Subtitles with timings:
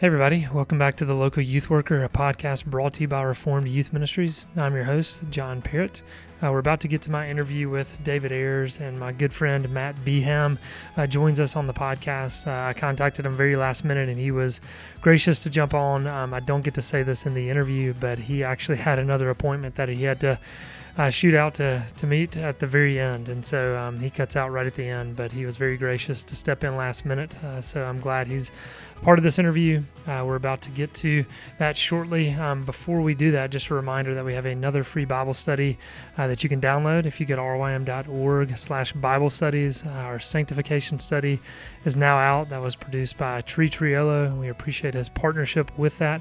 [0.00, 0.48] Hey, everybody.
[0.50, 3.92] Welcome back to The Local Youth Worker, a podcast brought to you by Reformed Youth
[3.92, 4.46] Ministries.
[4.56, 6.00] I'm your host, John Parrott.
[6.42, 9.68] Uh, we're about to get to my interview with David Ayers, and my good friend
[9.68, 10.58] Matt Beham
[10.96, 12.46] uh, joins us on the podcast.
[12.46, 14.62] Uh, I contacted him very last minute, and he was
[15.02, 16.06] gracious to jump on.
[16.06, 19.28] Um, I don't get to say this in the interview, but he actually had another
[19.28, 20.38] appointment that he had to
[20.98, 23.28] uh, shoot out to, to meet at the very end.
[23.28, 26.22] And so um, he cuts out right at the end, but he was very gracious
[26.24, 27.42] to step in last minute.
[27.42, 28.50] Uh, so I'm glad he's
[29.02, 29.82] part of this interview.
[30.06, 31.24] Uh, we're about to get to
[31.58, 32.30] that shortly.
[32.30, 35.78] Um, before we do that, just a reminder that we have another free Bible study
[36.18, 39.84] uh, that you can download if you go to rym.org slash Bible studies.
[39.84, 41.40] Uh, our sanctification study
[41.84, 42.48] is now out.
[42.50, 44.38] That was produced by Tree Triolo.
[44.38, 46.20] We appreciate his partnership with that.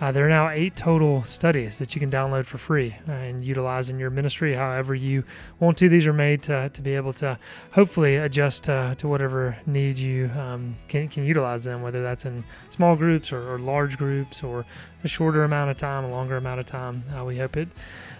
[0.00, 3.44] Uh, there are now eight total studies that you can download for free uh, and
[3.44, 5.24] utilize in your ministry however you
[5.58, 5.88] want to.
[5.88, 7.36] These are made to, to be able to
[7.72, 12.44] hopefully adjust uh, to whatever need you um, can, can utilize them, whether that's in
[12.70, 14.64] small groups or, or, large groups or
[15.02, 17.02] a shorter amount of time, a longer amount of time.
[17.16, 17.68] Uh, we hope it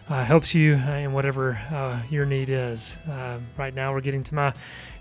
[0.09, 1.61] uh, helps you in whatever
[2.11, 2.99] your need is.
[3.57, 4.53] right now, we're getting to my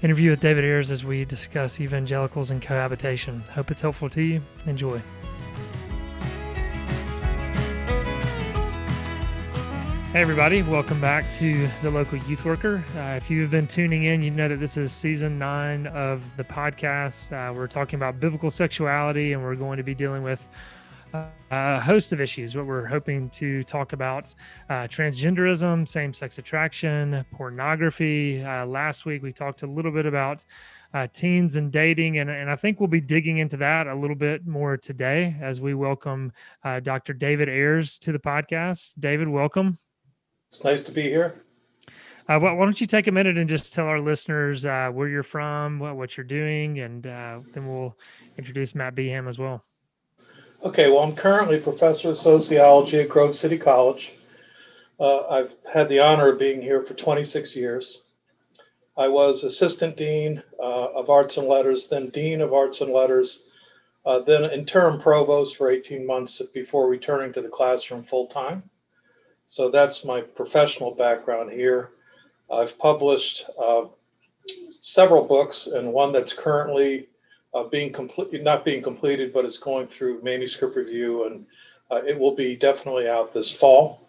[0.04, 3.42] interview with David Ayers as we discuss evangelicals and cohabitation.
[3.54, 4.42] Hope it's helpful to you.
[4.68, 5.02] Enjoy.
[10.18, 12.84] Hey, everybody, welcome back to the local youth worker.
[12.96, 16.44] Uh, if you've been tuning in, you know that this is season nine of the
[16.44, 17.32] podcast.
[17.32, 20.50] Uh, we're talking about biblical sexuality, and we're going to be dealing with
[21.14, 22.58] uh, a host of issues.
[22.58, 24.34] What we're hoping to talk about
[24.72, 28.44] uh, transgenderism, same sex attraction, pornography.
[28.44, 30.44] Uh, last week, we talked a little bit about
[30.96, 34.16] uh, teens and dating, and, and I think we'll be digging into that a little
[34.16, 36.32] bit more today as we welcome
[36.82, 37.14] Dr.
[37.14, 39.00] David Ayers to the podcast.
[39.00, 39.78] David, welcome.
[40.50, 41.36] It's nice to be here.
[42.30, 45.24] Uh, why, don't you take a minute and just tell our listeners uh, where you're
[45.24, 47.96] from, what, what you're doing, and uh, then we'll
[48.38, 49.64] introduce Matt Beham as well.
[50.64, 54.14] Okay, well, I'm currently professor of sociology at Grove City College.
[55.00, 58.02] Uh, I've had the honor of being here for 26 years.
[58.98, 63.46] I was assistant dean uh, of arts and letters, then dean of arts and letters,
[64.06, 68.64] uh, then interim provost for 18 months before returning to the classroom full time.
[69.48, 71.92] So that's my professional background here.
[72.52, 73.86] I've published uh,
[74.70, 77.08] several books, and one that's currently
[77.54, 81.46] uh, being complete, not being completed, but it's going through manuscript review, and
[81.90, 84.06] uh, it will be definitely out this fall.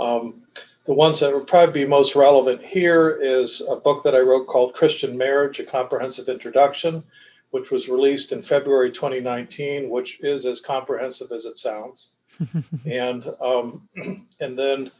[0.00, 0.42] Um,
[0.86, 4.48] the ones that would probably be most relevant here is a book that I wrote
[4.48, 7.04] called Christian Marriage: A Comprehensive Introduction,
[7.52, 12.10] which was released in February 2019, which is as comprehensive as it sounds.
[12.84, 13.88] and um,
[14.40, 14.90] and then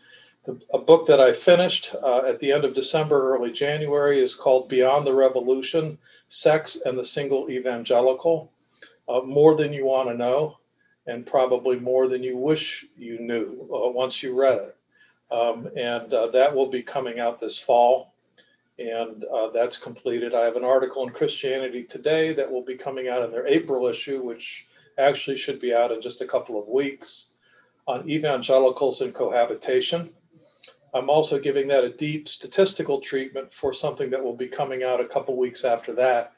[0.44, 4.34] the, a book that I finished uh, at the end of December, early January, is
[4.34, 5.98] called Beyond the Revolution:
[6.28, 8.52] Sex and the Single Evangelical.
[9.08, 10.58] Uh, more than you want to know,
[11.06, 14.76] and probably more than you wish you knew uh, once you read it.
[15.30, 18.14] Um, and uh, that will be coming out this fall.
[18.78, 20.34] And uh, that's completed.
[20.34, 23.86] I have an article in Christianity Today that will be coming out in their April
[23.86, 24.66] issue, which
[24.98, 27.26] actually should be out in just a couple of weeks
[27.86, 30.10] on evangelicals and cohabitation.
[30.92, 35.00] I'm also giving that a deep statistical treatment for something that will be coming out
[35.00, 36.32] a couple weeks after that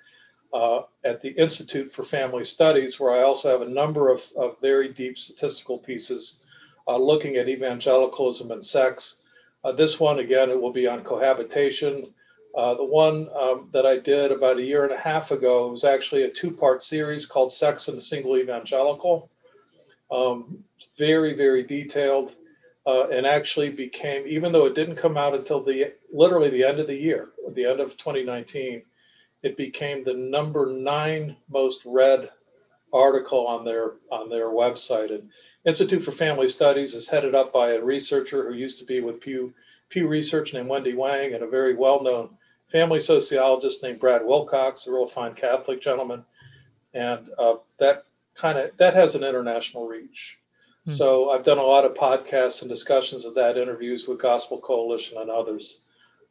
[0.53, 4.61] uh, at the Institute for Family Studies, where I also have a number of, of
[4.61, 6.43] very deep statistical pieces
[6.87, 9.17] uh, looking at evangelicalism and sex.
[9.65, 12.13] Uh, this one, again, it will be on cohabitation.
[12.57, 15.85] Uh, the one um, that I did about a year and a half ago was
[15.85, 19.31] actually a two part series called Sex and the Single Evangelical.
[20.11, 20.63] Um,
[20.99, 22.35] very, very detailed,
[22.87, 26.79] uh, and actually became, even though it didn't come out until the literally the end
[26.79, 28.83] of the year, the end of 2019,
[29.43, 32.29] it became the number nine most read
[32.93, 35.11] article on their on their website.
[35.11, 35.31] And
[35.65, 39.21] Institute for Family Studies is headed up by a researcher who used to be with
[39.21, 39.55] Pew
[39.89, 42.31] Pew Research named Wendy Wang, and a very well-known
[42.72, 46.25] family sociologist named Brad Wilcox, a real fine Catholic gentleman.
[46.94, 50.39] And uh, that kind of that has an international reach.
[50.86, 50.92] Hmm.
[50.92, 55.19] So I've done a lot of podcasts and discussions of that, interviews with Gospel Coalition
[55.19, 55.80] and others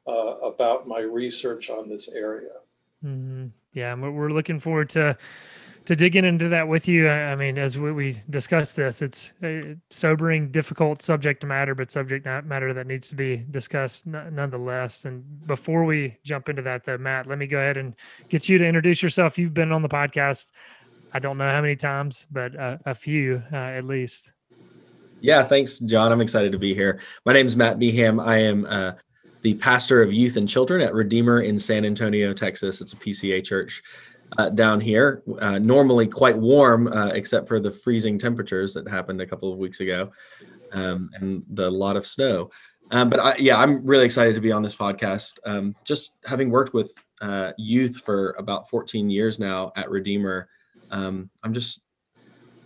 [0.07, 2.51] uh, about my research on this area.
[3.05, 3.47] Mm-hmm.
[3.73, 5.17] Yeah, we're looking forward to
[5.85, 7.09] to digging into that with you.
[7.09, 12.25] I mean, as we, we discuss this, it's a sobering, difficult subject matter, but subject
[12.25, 15.05] matter that needs to be discussed nonetheless.
[15.05, 17.95] And before we jump into that, though, Matt, let me go ahead and
[18.29, 19.37] get you to introduce yourself.
[19.37, 20.51] You've been on the podcast.
[21.13, 24.33] I don't know how many times, but uh, a few uh, at least.
[25.19, 26.11] Yeah, thanks, John.
[26.11, 26.99] I'm excited to be here.
[27.25, 28.19] My name is Matt Beham.
[28.19, 28.93] I am uh,
[29.41, 32.81] the pastor of youth and children at Redeemer in San Antonio, Texas.
[32.81, 33.83] It's a PCA church.
[34.37, 35.23] Uh, down here.
[35.39, 39.59] Uh, normally quite warm, uh, except for the freezing temperatures that happened a couple of
[39.59, 40.11] weeks ago,
[40.73, 42.49] um, and the lot of snow.
[42.91, 45.39] Um, but I, yeah, I'm really excited to be on this podcast.
[45.45, 46.91] Um, just having worked with
[47.21, 50.49] uh, youth for about 14 years now at Redeemer,
[50.91, 51.81] um, I'm just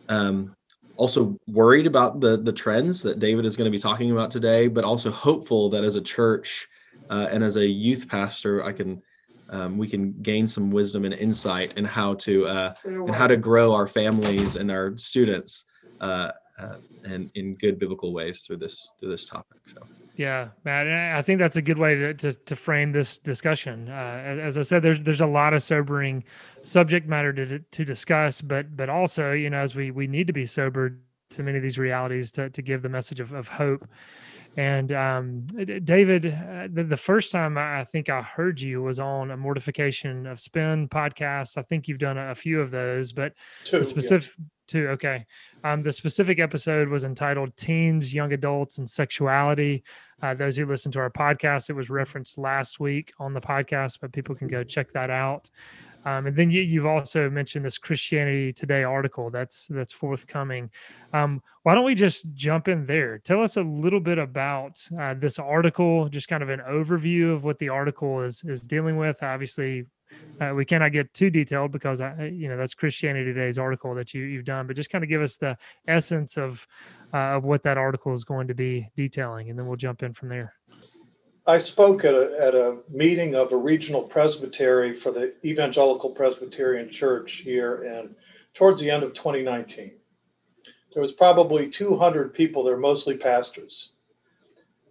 [0.10, 0.56] um,
[0.98, 4.68] also worried about the the trends that David is going to be talking about today,
[4.68, 6.68] but also hopeful that as a church
[7.10, 9.02] uh, and as a youth pastor, I can
[9.50, 13.38] um, we can gain some wisdom and insight in how to uh, and how to
[13.38, 15.66] grow our families and our students
[16.02, 19.60] uh, uh, and in good biblical ways through this through this topic.
[19.74, 19.86] So.
[20.18, 23.90] Yeah, Matt, I think that's a good way to, to, to frame this discussion.
[23.90, 26.24] Uh, as I said, there's there's a lot of sobering
[26.62, 30.34] subject matter to to discuss, but but also, you know, as we we need to
[30.34, 30.98] be sober
[31.32, 33.88] to many of these realities to to give the message of, of hope.
[34.58, 35.46] And um,
[35.84, 40.26] David, uh, the, the, first time I think I heard you was on a Mortification
[40.28, 41.58] of Spin podcast.
[41.58, 43.34] I think you've done a, a few of those, but
[43.66, 44.46] Two, the specific yeah.
[44.68, 45.26] two, okay.
[45.66, 49.84] Um, the specific episode was entitled "Teens, Young Adults, and Sexuality."
[50.22, 54.00] Uh, those who listen to our podcast, it was referenced last week on the podcast,
[54.00, 55.50] but people can go check that out.
[56.06, 60.70] Um, and then you, have also mentioned this Christianity Today article that's that's forthcoming.
[61.14, 63.18] Um, why don't we just jump in there?
[63.20, 67.44] Tell us a little bit about uh, this article, just kind of an overview of
[67.44, 69.24] what the article is is dealing with.
[69.24, 69.86] Obviously,
[70.40, 74.14] uh, we cannot get too detailed because I, you know that's Christianity Today's article that
[74.14, 76.68] you you've done, but just kind of give us the essence of
[77.14, 80.14] uh, of what that article is going to be detailing, and then we'll jump in
[80.14, 80.54] from there.
[81.48, 86.90] I spoke at a, at a meeting of a regional presbytery for the Evangelical Presbyterian
[86.90, 88.16] Church here, and
[88.56, 89.92] towards the end of 2019,
[90.94, 93.92] there was probably 200 people there, mostly pastors.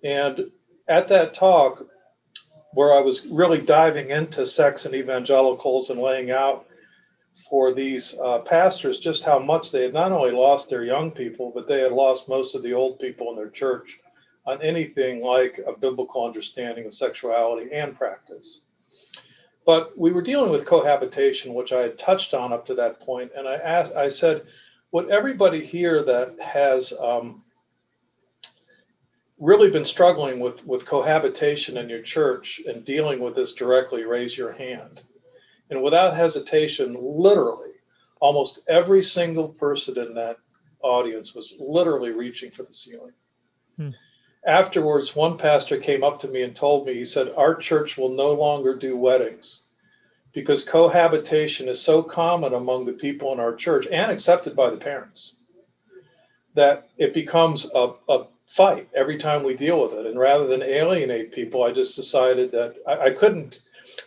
[0.04, 0.52] And
[0.86, 1.86] at that talk,
[2.72, 6.66] where I was really diving into sex and evangelicals and laying out
[7.50, 11.50] for these uh, pastors just how much they had not only lost their young people,
[11.52, 13.98] but they had lost most of the old people in their church
[14.46, 18.60] on anything like a biblical understanding of sexuality and practice.
[19.66, 23.32] But we were dealing with cohabitation, which I had touched on up to that point,
[23.34, 24.42] and I asked, I said,
[24.92, 27.42] would everybody here that has um,
[29.38, 34.36] really been struggling with with cohabitation in your church and dealing with this directly, raise
[34.36, 35.00] your hand.
[35.70, 37.72] And without hesitation, literally,
[38.20, 40.36] almost every single person in that
[40.82, 43.14] audience was literally reaching for the ceiling.
[43.76, 43.88] Hmm
[44.46, 48.10] afterwards, one pastor came up to me and told me, he said, Our church will
[48.10, 49.64] no longer do weddings
[50.32, 54.76] because cohabitation is so common among the people in our church and accepted by the
[54.76, 55.36] parents
[56.54, 60.06] that it becomes a, a fight every time we deal with it.
[60.06, 63.60] And rather than alienate people, I just decided that I, I couldn't.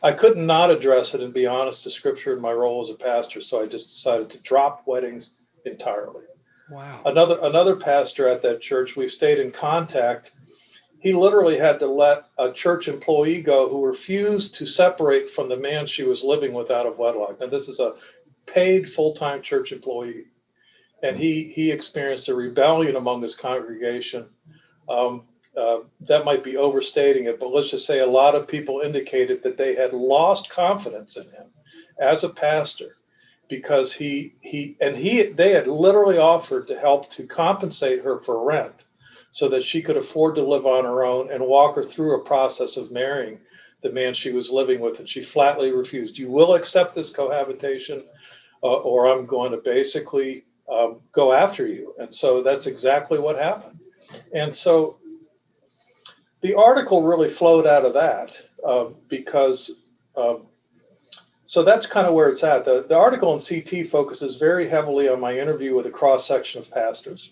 [0.04, 2.96] I couldn't not address it and be honest to scripture in my role as a
[2.96, 6.24] pastor, so I just decided to drop weddings entirely.
[6.70, 7.02] Wow.
[7.06, 10.32] Another another pastor at that church, we've stayed in contact.
[11.00, 15.58] He literally had to let a church employee go who refused to separate from the
[15.58, 17.40] man she was living with out of wedlock.
[17.40, 17.94] Now this is a
[18.46, 20.26] paid full-time church employee.
[21.04, 24.30] And he he experienced a rebellion among his congregation.
[24.90, 25.24] Um,
[25.56, 29.42] uh, that might be overstating it, but let's just say a lot of people indicated
[29.44, 31.48] that they had lost confidence in him
[32.00, 32.96] as a pastor
[33.50, 38.46] because he he and he they had literally offered to help to compensate her for
[38.46, 38.86] rent
[39.32, 42.26] so that she could afford to live on her own and walk her through a
[42.26, 43.40] process of marrying
[43.82, 45.00] the man she was living with.
[45.00, 46.18] And she flatly refused.
[46.18, 48.04] You will accept this cohabitation
[48.64, 51.94] uh, or i'm going to basically um, go after you.
[52.00, 53.80] And so that's exactly what happened.
[54.34, 54.98] And so
[56.42, 59.72] the article really flowed out of that uh, because
[60.16, 60.48] um,
[61.48, 62.66] so that's kind of where it's at.
[62.66, 66.60] The, the article in CT focuses very heavily on my interview with a cross section
[66.60, 67.32] of pastors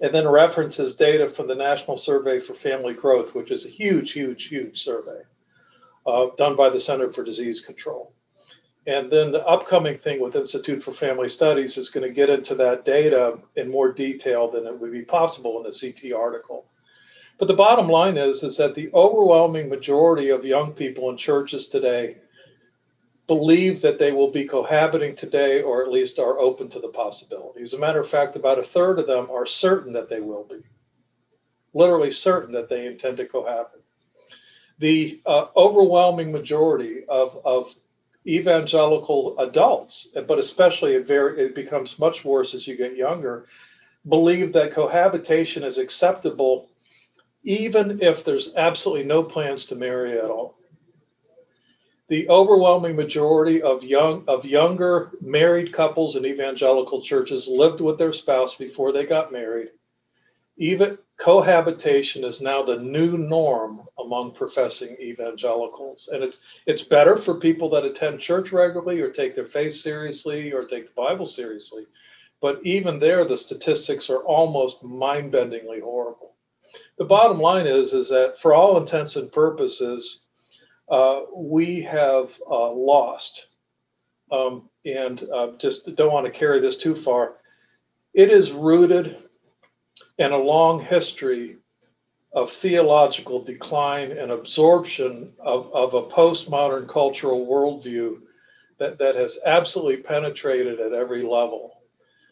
[0.00, 4.12] and then references data from the National Survey for Family Growth, which is a huge,
[4.12, 5.22] huge, huge survey
[6.06, 8.12] uh, done by the Center for Disease Control.
[8.86, 12.54] And then the upcoming thing with Institute for Family Studies is going to get into
[12.54, 16.66] that data in more detail than it would be possible in the CT article.
[17.38, 21.66] But the bottom line is, is that the overwhelming majority of young people in churches
[21.66, 22.18] today
[23.26, 27.62] believe that they will be cohabiting today or at least are open to the possibility.
[27.62, 30.44] As a matter of fact, about a third of them are certain that they will
[30.44, 30.62] be,
[31.74, 33.82] literally certain that they intend to cohabit.
[34.78, 37.74] The uh, overwhelming majority of, of
[38.26, 43.46] evangelical adults, but especially it, very, it becomes much worse as you get younger,
[44.08, 46.68] believe that cohabitation is acceptable
[47.42, 50.55] even if there's absolutely no plans to marry at all
[52.08, 58.12] the overwhelming majority of young of younger married couples in evangelical churches lived with their
[58.12, 59.70] spouse before they got married.
[60.56, 66.08] Even cohabitation is now the new norm among professing evangelicals.
[66.12, 70.52] And it's it's better for people that attend church regularly or take their faith seriously
[70.52, 71.86] or take the bible seriously.
[72.40, 76.36] But even there the statistics are almost mind-bendingly horrible.
[76.98, 80.25] The bottom line is is that for all intents and purposes
[80.88, 83.46] uh, we have uh, lost
[84.30, 87.34] um, and uh, just don't want to carry this too far
[88.14, 89.16] it is rooted
[90.18, 91.56] in a long history
[92.32, 98.20] of theological decline and absorption of, of a postmodern cultural worldview
[98.78, 101.76] that, that has absolutely penetrated at every level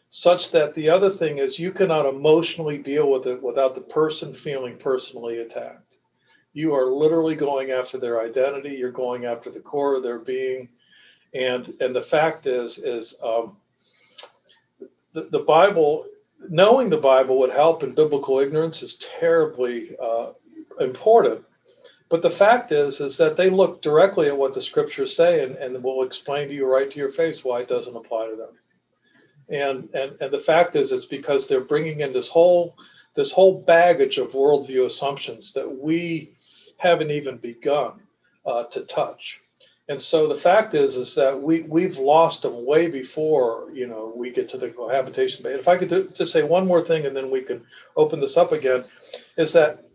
[0.09, 4.33] such that the other thing is you cannot emotionally deal with it without the person
[4.33, 5.84] feeling personally attacked.
[6.55, 8.75] You are literally going after their identity.
[8.75, 10.69] You're going after the core of their being,
[11.33, 13.57] and and the fact is is um,
[15.13, 16.07] the, the Bible.
[16.49, 20.31] Knowing the Bible would help in biblical ignorance is terribly uh,
[20.79, 21.43] important.
[22.09, 25.55] But the fact is, is that they look directly at what the scriptures say and,
[25.55, 28.49] and will explain to you right to your face why it doesn't apply to them
[29.49, 32.75] and and and the fact is it's because they're bringing in this whole
[33.13, 36.33] this whole baggage of worldview assumptions that we
[36.77, 37.93] haven't even begun
[38.45, 39.41] uh, to touch.
[39.87, 44.11] And so the fact is is that we we've lost them way before you know
[44.15, 47.15] we get to the cohabitation debate if i could just say one more thing and
[47.15, 47.63] then we can
[47.95, 48.83] open this up again
[49.37, 49.85] is that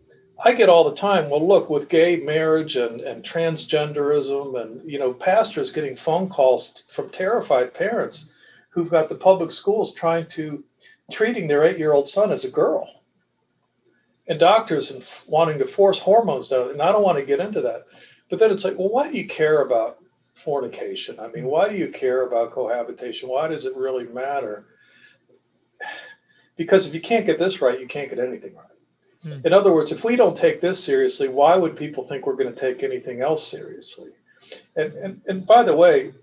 [0.43, 4.97] I get all the time, well, look, with gay marriage and, and transgenderism, and you
[4.97, 8.31] know, pastors getting phone calls from terrified parents
[8.69, 10.63] who've got the public schools trying to
[11.11, 12.89] treating their eight-year-old son as a girl
[14.27, 17.61] and doctors and wanting to force hormones down and i don't want to get into
[17.61, 17.83] that
[18.29, 19.97] but then it's like well why do you care about
[20.33, 21.19] fornication?
[21.19, 23.29] I mean why do you care about cohabitation?
[23.29, 24.65] Why does it really matter?
[26.57, 28.65] Because if you can't get this right you can't get anything right.
[29.23, 29.47] Hmm.
[29.47, 32.53] in other words if we don't take this seriously why would people think we're going
[32.53, 34.11] to take anything else seriously?
[34.75, 36.13] And, and and by the way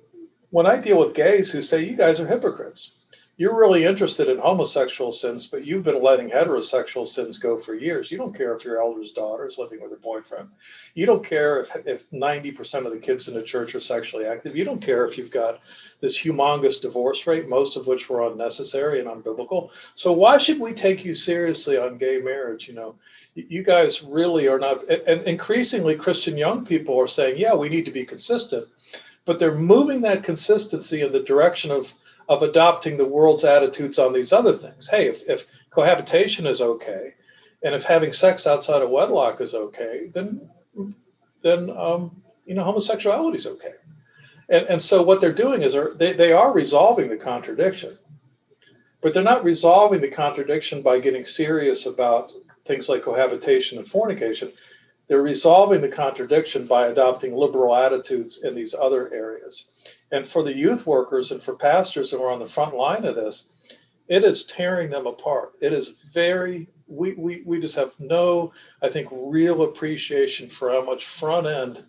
[0.51, 2.93] when I deal with gays who say, you guys are hypocrites,
[3.39, 8.11] you're really interested in homosexual sins, but you've been letting heterosexual sins go for years.
[8.11, 10.49] You don't care if your elder's daughter is living with her boyfriend.
[10.95, 14.57] You don't care if, if 90% of the kids in the church are sexually active.
[14.57, 15.61] You don't care if you've got
[16.01, 19.71] this humongous divorce rate, most of which were unnecessary and unbiblical.
[19.95, 22.67] So why should we take you seriously on gay marriage?
[22.67, 22.97] You know,
[23.37, 27.85] you guys really are not, and increasingly Christian young people are saying, yeah, we need
[27.85, 28.67] to be consistent
[29.25, 31.93] but they're moving that consistency in the direction of
[32.29, 34.87] of adopting the world's attitudes on these other things.
[34.89, 37.15] Hey, if, if cohabitation is okay,
[37.63, 40.49] and if having sex outside of wedlock is okay, then
[41.43, 43.75] then um, you know homosexuality is okay.
[44.49, 47.99] And and so what they're doing is they, they are resolving the contradiction,
[49.01, 52.33] but they're not resolving the contradiction by getting serious about
[52.65, 54.53] things like cohabitation and fornication.
[55.09, 59.65] They're resolving the contradiction by adopting liberal attitudes in these other areas.
[60.11, 63.15] And for the youth workers and for pastors who are on the front line of
[63.15, 63.45] this,
[64.09, 65.53] it is tearing them apart.
[65.61, 70.83] It is very, we, we, we just have no, I think, real appreciation for how
[70.85, 71.85] much front end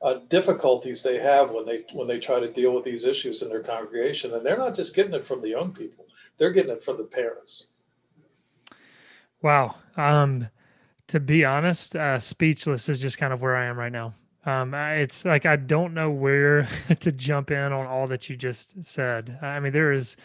[0.00, 3.48] uh, difficulties they have when they when they try to deal with these issues in
[3.48, 4.32] their congregation.
[4.32, 7.04] And they're not just getting it from the young people; they're getting it from the
[7.04, 7.66] parents.
[9.42, 9.74] Wow.
[9.96, 10.48] Um,
[11.08, 14.14] to be honest, uh, speechless is just kind of where I am right now.
[14.46, 16.64] Um, it's like I don't know where
[17.00, 19.38] to jump in on all that you just said.
[19.42, 20.16] I mean, there is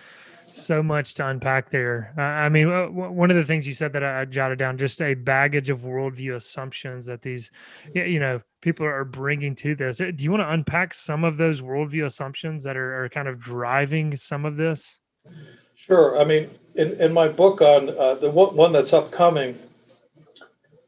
[0.56, 2.14] so much to unpack there.
[2.18, 5.02] Uh, I mean, w- one of the things you said that I jotted down, just
[5.02, 7.52] a baggage of worldview assumptions that these,
[7.94, 10.00] you know, people are bringing to this.
[10.00, 13.28] Uh, do you want to unpack some of those worldview assumptions that are, are kind
[13.28, 15.00] of driving some of this?
[15.76, 16.20] Sure.
[16.20, 19.58] I mean, in, in my book on uh, the one that's upcoming,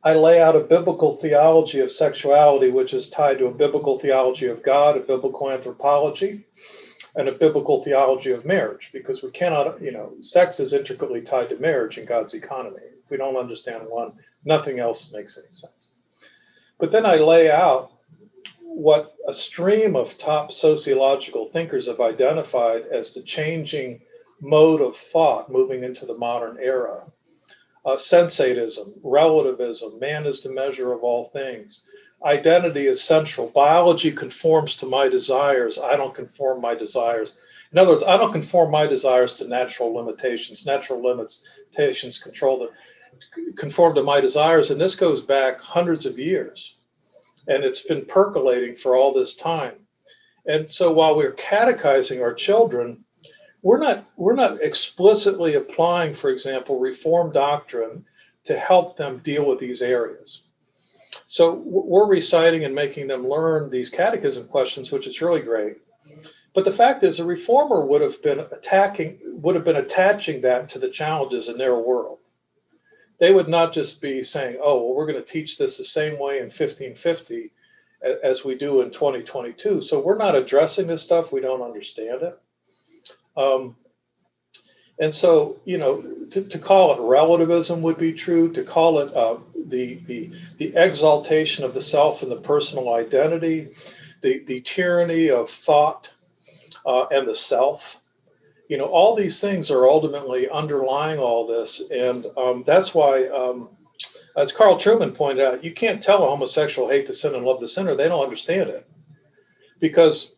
[0.05, 4.45] I lay out a biblical theology of sexuality, which is tied to a biblical theology
[4.45, 6.45] of God, a biblical anthropology,
[7.15, 11.50] and a biblical theology of marriage, because we cannot, you know, sex is intricately tied
[11.50, 12.83] to marriage in God's economy.
[13.03, 15.89] If we don't understand one, nothing else makes any sense.
[16.77, 17.91] But then I lay out
[18.62, 24.01] what a stream of top sociological thinkers have identified as the changing
[24.39, 27.05] mode of thought moving into the modern era
[27.85, 31.83] uh, sensatism, relativism, man is the measure of all things.
[32.25, 33.49] Identity is central.
[33.49, 35.77] Biology conforms to my desires.
[35.77, 37.37] I don't conform my desires.
[37.71, 40.65] In other words, I don't conform my desires to natural limitations.
[40.65, 42.69] Natural limitations control the
[43.55, 46.75] conform to my desires, and this goes back hundreds of years,
[47.47, 49.75] and it's been percolating for all this time.
[50.45, 53.04] And so while we're catechizing our children,
[53.65, 58.05] we're not we're not explicitly applying, for example, reform doctrine
[58.43, 60.43] to help them deal with these areas.
[61.25, 65.77] So we're reciting and making them learn these catechism questions, which is really great.
[66.53, 70.69] But the fact is, a reformer would have been attacking, would have been attaching that
[70.69, 72.19] to the challenges in their world.
[73.19, 76.19] They would not just be saying, "Oh, well, we're going to teach this the same
[76.19, 77.51] way in 1550
[78.24, 81.31] as we do in 2022." So we're not addressing this stuff.
[81.31, 82.39] We don't understand it.
[83.37, 83.75] Um,
[84.99, 86.01] and so, you know,
[86.31, 88.51] to, to, call it relativism would be true.
[88.53, 93.71] To call it uh, the the the exaltation of the self and the personal identity,
[94.21, 96.13] the the tyranny of thought
[96.85, 97.99] uh, and the self.
[98.69, 103.69] You know, all these things are ultimately underlying all this, and um, that's why, um,
[104.37, 107.59] as Carl Trueman pointed out, you can't tell a homosexual hate the sin and love
[107.59, 107.95] the sinner.
[107.95, 108.87] They don't understand it,
[109.79, 110.31] because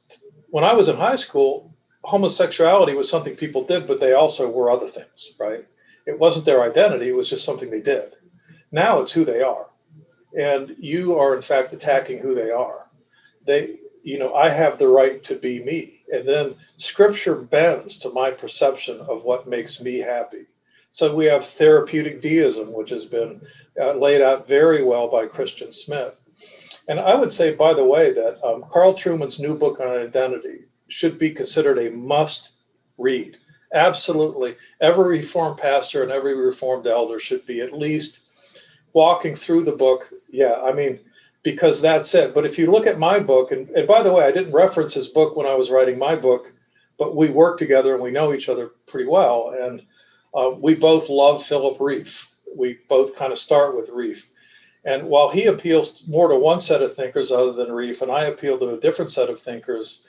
[0.50, 4.72] when I was in high school, homosexuality was something people did, but they also were
[4.72, 5.66] other things, right?
[6.06, 8.14] It wasn't their identity; it was just something they did.
[8.72, 9.68] Now it's who they are,
[10.38, 12.88] and you are in fact attacking who they are.
[13.46, 18.10] They, you know, I have the right to be me and then scripture bends to
[18.10, 20.46] my perception of what makes me happy.
[20.92, 23.42] So we have therapeutic deism, which has been
[23.80, 26.16] uh, laid out very well by Christian Smith.
[26.88, 30.66] And I would say, by the way, that um, Carl Trueman's new book on identity
[30.88, 32.52] should be considered a must
[32.98, 33.38] read.
[33.74, 34.56] Absolutely.
[34.80, 38.22] Every Reformed pastor and every Reformed elder should be at least
[38.94, 40.10] walking through the book.
[40.30, 41.00] Yeah, I mean,
[41.44, 42.34] because that's it.
[42.34, 44.94] But if you look at my book, and, and by the way, I didn't reference
[44.94, 46.54] his book when I was writing my book,
[46.98, 49.54] but we work together and we know each other pretty well.
[49.60, 49.84] And
[50.34, 52.26] uh, we both love Philip Rieff.
[52.56, 54.26] We both kind of start with Rieff.
[54.84, 58.26] And while he appeals more to one set of thinkers other than Rieff, and I
[58.26, 60.04] appeal to a different set of thinkers,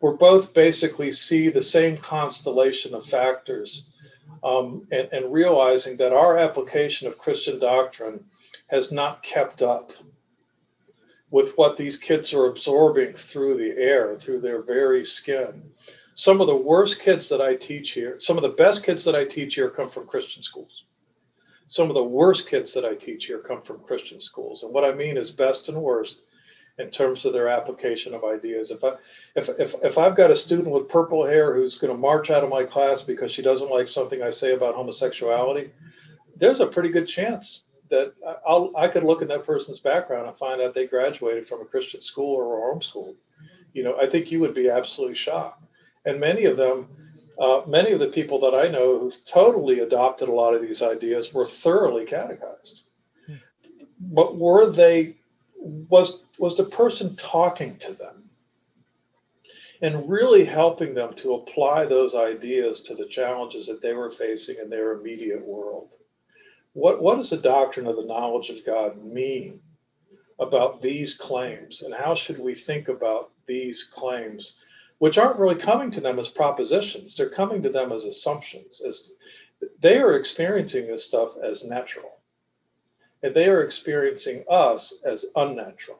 [0.00, 3.90] we're both basically see the same constellation of factors
[4.42, 8.24] um, and, and realizing that our application of Christian doctrine
[8.68, 9.92] has not kept up
[11.30, 15.70] with what these kids are absorbing through the air, through their very skin.
[16.14, 19.14] Some of the worst kids that I teach here, some of the best kids that
[19.14, 20.84] I teach here come from Christian schools.
[21.68, 24.64] Some of the worst kids that I teach here come from Christian schools.
[24.64, 26.22] And what I mean is best and worst
[26.80, 28.70] in terms of their application of ideas.
[28.70, 28.94] If I
[29.36, 32.42] if if, if I've got a student with purple hair who's going to march out
[32.42, 35.70] of my class because she doesn't like something I say about homosexuality,
[36.36, 38.14] there's a pretty good chance that
[38.46, 41.64] I'll, I could look in that person's background and find out they graduated from a
[41.66, 43.16] Christian school or were homeschooled.
[43.72, 45.66] You know, I think you would be absolutely shocked.
[46.04, 46.88] And many of them,
[47.38, 50.82] uh, many of the people that I know who've totally adopted a lot of these
[50.82, 52.82] ideas were thoroughly catechized.
[53.26, 53.34] Hmm.
[53.98, 55.16] But were they,
[55.60, 58.24] was, was the person talking to them
[59.82, 64.56] and really helping them to apply those ideas to the challenges that they were facing
[64.62, 65.94] in their immediate world?
[66.72, 69.60] what, what does the doctrine of the knowledge of God mean
[70.38, 71.82] about these claims?
[71.82, 74.54] And how should we think about these claims,
[74.98, 77.16] which aren't really coming to them as propositions?
[77.16, 79.10] They're coming to them as assumptions, as
[79.80, 82.19] they are experiencing this stuff as natural.
[83.22, 85.98] And they are experiencing us as unnatural.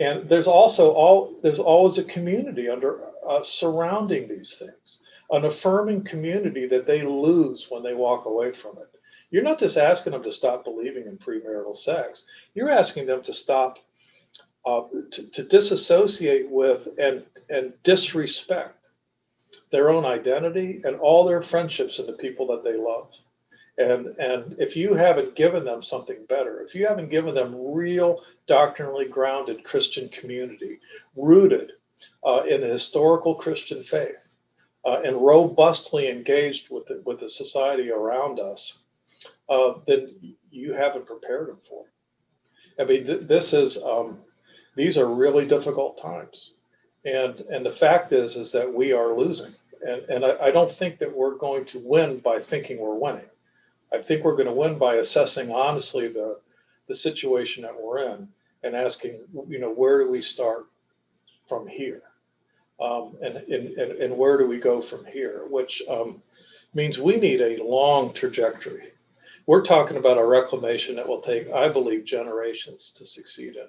[0.00, 6.04] And there's also all there's always a community under uh, surrounding these things an affirming
[6.04, 8.88] community that they lose when they walk away from it.
[9.30, 13.32] You're not just asking them to stop believing in premarital sex, you're asking them to
[13.32, 13.78] stop,
[14.64, 18.90] uh, to, to disassociate with and, and disrespect
[19.70, 23.10] their own identity and all their friendships and the people that they love.
[23.76, 28.22] And, and if you haven't given them something better, if you haven't given them real
[28.46, 30.78] doctrinally grounded Christian community
[31.16, 31.72] rooted
[32.24, 34.28] uh, in the historical Christian faith,
[34.84, 38.78] uh, and robustly engaged with the, with the society around us,
[39.48, 41.84] uh, then you haven't prepared them for.
[42.78, 44.18] I mean, th- this is um,
[44.74, 46.52] these are really difficult times,
[47.04, 49.52] and and the fact is is that we are losing,
[49.86, 53.28] and and I, I don't think that we're going to win by thinking we're winning.
[53.94, 56.38] I think we're going to win by assessing honestly the
[56.86, 58.28] the situation that we're in
[58.62, 60.66] and asking, you know, where do we start
[61.48, 62.02] from here?
[62.80, 65.44] Um, and, and, and, where do we go from here?
[65.48, 66.22] Which um,
[66.74, 68.88] means we need a long trajectory.
[69.46, 73.68] We're talking about a reclamation that will take, I believe, generations to succeed in.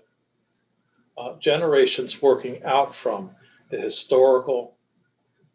[1.17, 3.29] Uh, generations working out from
[3.69, 4.74] the historical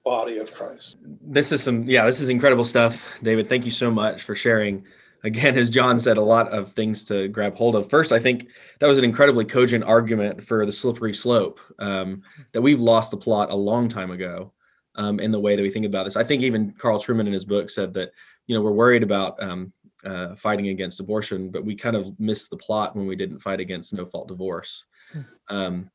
[0.05, 0.99] body of Christ.
[1.23, 3.49] This is some, yeah, this is incredible stuff, David.
[3.49, 4.85] Thank you so much for sharing
[5.25, 7.91] again, as John said, a lot of things to grab hold of.
[7.91, 12.63] First, I think that was an incredibly cogent argument for the slippery slope um, that
[12.63, 14.53] we've lost the plot a long time ago
[14.97, 16.17] um, in the way that we think about this.
[16.17, 18.13] I think even Carl Trueman in his book said that
[18.47, 19.73] you know we're worried about um,
[20.05, 23.61] uh, fighting against abortion, but we kind of missed the plot when we didn't fight
[23.61, 24.85] against no fault divorce.
[25.13, 25.21] Hmm.
[25.49, 25.91] Um,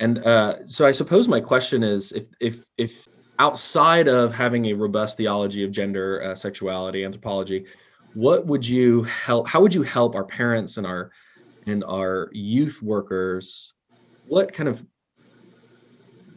[0.00, 3.06] and uh, so I suppose my question is if if if
[3.40, 7.64] outside of having a robust theology of gender, uh, sexuality, anthropology,
[8.12, 9.48] what would you help?
[9.48, 11.10] How would you help our parents and our
[11.66, 13.72] and our youth workers?
[14.28, 14.84] What kind of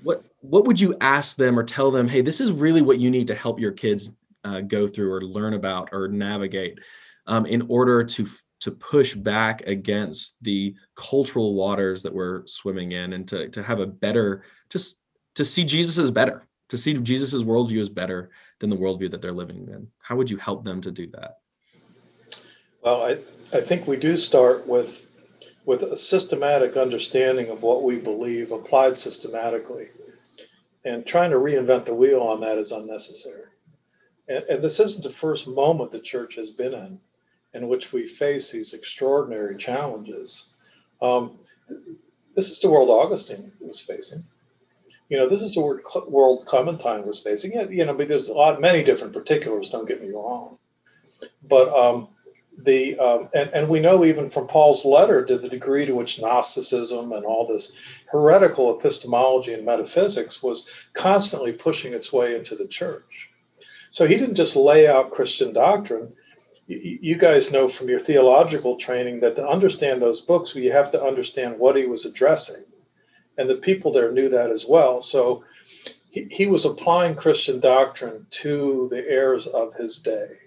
[0.04, 2.08] what what would you ask them or tell them?
[2.08, 4.14] Hey, this is really what you need to help your kids
[4.46, 6.80] uh, go through or learn about or navigate
[7.28, 8.26] um, in order to
[8.62, 13.82] to push back against the cultural waters that we're swimming in and to, to have
[13.82, 15.02] a better just
[15.36, 19.22] to see jesus as better to see jesus's worldview is better than the worldview that
[19.22, 21.38] they're living in how would you help them to do that
[22.82, 23.12] well i,
[23.56, 25.08] I think we do start with
[25.66, 29.90] with a systematic understanding of what we believe applied systematically
[30.84, 33.46] and trying to reinvent the wheel on that is unnecessary
[34.28, 37.00] and, and this isn't the first moment the church has been in
[37.54, 40.56] in which we face these extraordinary challenges.
[41.02, 41.38] Um,
[42.36, 44.24] this is the world Augustine was facing.
[45.10, 45.62] You know, this is the
[46.08, 47.54] world Clementine was facing.
[47.54, 49.70] Yeah, you know, but there's a lot, many different particulars.
[49.70, 50.58] Don't get me wrong,
[51.48, 52.08] but um,
[52.58, 56.20] the um, and, and we know even from Paul's letter to the degree to which
[56.20, 57.74] Gnosticism and all this
[58.12, 63.30] heretical epistemology and metaphysics was constantly pushing its way into the church.
[63.92, 66.14] So he didn't just lay out Christian doctrine
[66.68, 71.04] you guys know from your theological training that to understand those books, you have to
[71.04, 72.64] understand what he was addressing.
[73.38, 75.02] And the people there knew that as well.
[75.02, 75.44] So
[76.12, 80.38] he, he was applying Christian doctrine to the heirs of his day.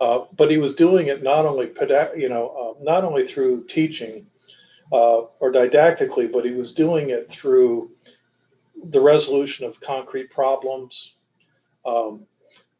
[0.00, 1.70] Uh, but he was doing it not only,
[2.16, 4.26] you know, uh, not only through teaching
[4.92, 7.90] uh, or didactically, but he was doing it through
[8.90, 11.14] the resolution of concrete problems,
[11.86, 12.26] um,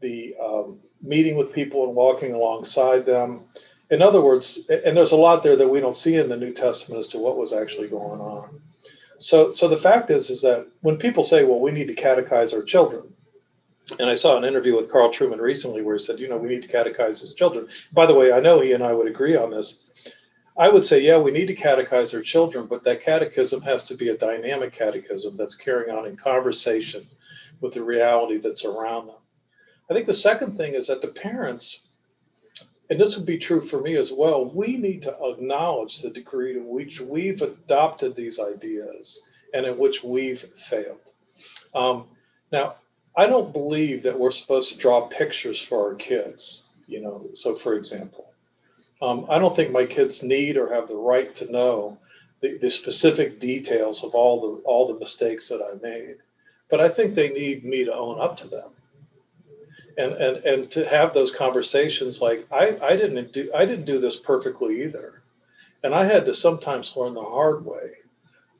[0.00, 3.44] the um, meeting with people and walking alongside them.
[3.90, 6.52] In other words, and there's a lot there that we don't see in the New
[6.52, 8.60] Testament as to what was actually going on.
[9.22, 12.52] So, so the fact is, is that when people say, "Well, we need to catechize
[12.52, 13.14] our children,"
[13.98, 16.48] and I saw an interview with Carl Trueman recently where he said, "You know, we
[16.48, 19.36] need to catechize his children." By the way, I know he and I would agree
[19.36, 19.90] on this.
[20.56, 23.94] I would say, yeah, we need to catechize our children, but that catechism has to
[23.94, 27.06] be a dynamic catechism that's carrying on in conversation
[27.60, 29.16] with the reality that's around them.
[29.90, 31.80] I think the second thing is that the parents,
[32.92, 36.52] and this would be true for me as well, we need to acknowledge the degree
[36.52, 39.18] to which we've adopted these ideas
[39.54, 41.00] and in which we've failed.
[41.74, 42.08] Um,
[42.52, 42.76] now,
[43.16, 46.64] I don't believe that we're supposed to draw pictures for our kids.
[46.86, 48.30] You know, so for example,
[49.00, 51.96] um, I don't think my kids need or have the right to know
[52.42, 56.18] the, the specific details of all the all the mistakes that I made,
[56.68, 58.71] but I think they need me to own up to them
[59.98, 63.98] and and and to have those conversations like I I didn't do I didn't do
[63.98, 65.22] this perfectly either,
[65.82, 67.92] and I had to sometimes learn the hard way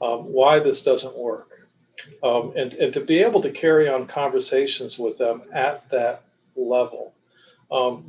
[0.01, 1.51] um, why this doesn't work,
[2.23, 6.23] um, and and to be able to carry on conversations with them at that
[6.57, 7.15] level.
[7.71, 8.05] Um,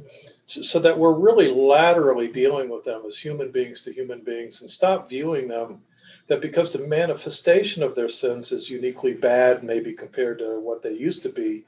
[0.45, 4.69] so that we're really laterally dealing with them as human beings to human beings and
[4.69, 5.81] stop viewing them
[6.27, 10.93] that because the manifestation of their sins is uniquely bad, maybe compared to what they
[10.93, 11.63] used to be,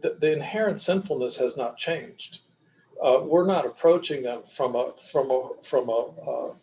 [0.00, 2.40] the, inherent sinfulness has not changed.
[3.02, 6.54] Uh, we're not approaching them from a from a from a, a,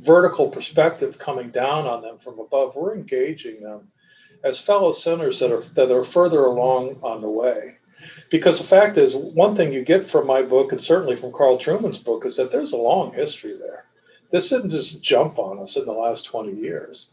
[0.00, 2.74] vertical perspective, coming down on them from above.
[2.74, 3.88] We're engaging them
[4.42, 7.76] as fellow sinners that are that are further along on the way.
[8.30, 11.58] Because the fact is, one thing you get from my book, and certainly from Carl
[11.58, 13.84] Trueman's book, is that there's a long history there.
[14.30, 17.08] This didn't just jump on us in the last 20 years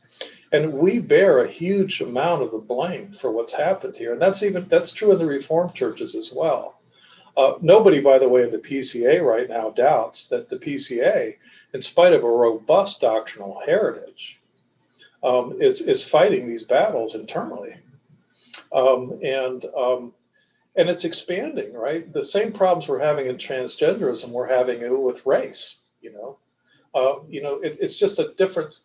[0.52, 4.14] and we bear a huge amount of the blame for what's happened here.
[4.14, 6.80] And that's even that's true in the reformed churches as well.
[7.38, 11.38] Uh, nobody by the way in the pca right now doubts that the pca
[11.74, 14.40] in spite of a robust doctrinal heritage
[15.24, 17.76] um, is is fighting these battles internally.
[18.74, 20.14] Um, and um,
[20.76, 22.12] and it's expanding right?
[22.12, 26.38] The same problems we're having in transgenderism we're having with race you know?
[26.94, 28.78] Uh, you know it, it's just a different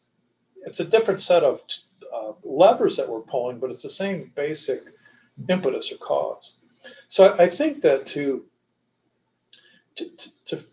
[0.67, 1.63] it's a different set of
[2.15, 4.81] uh, levers that we're pulling, but it's the same basic
[5.49, 6.55] impetus or cause.
[7.09, 8.47] So I, I think that to,
[9.97, 10.07] to
[10.47, 10.65] to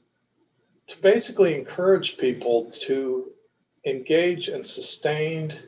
[0.87, 3.31] to basically encourage people to
[3.85, 5.59] engage in sustained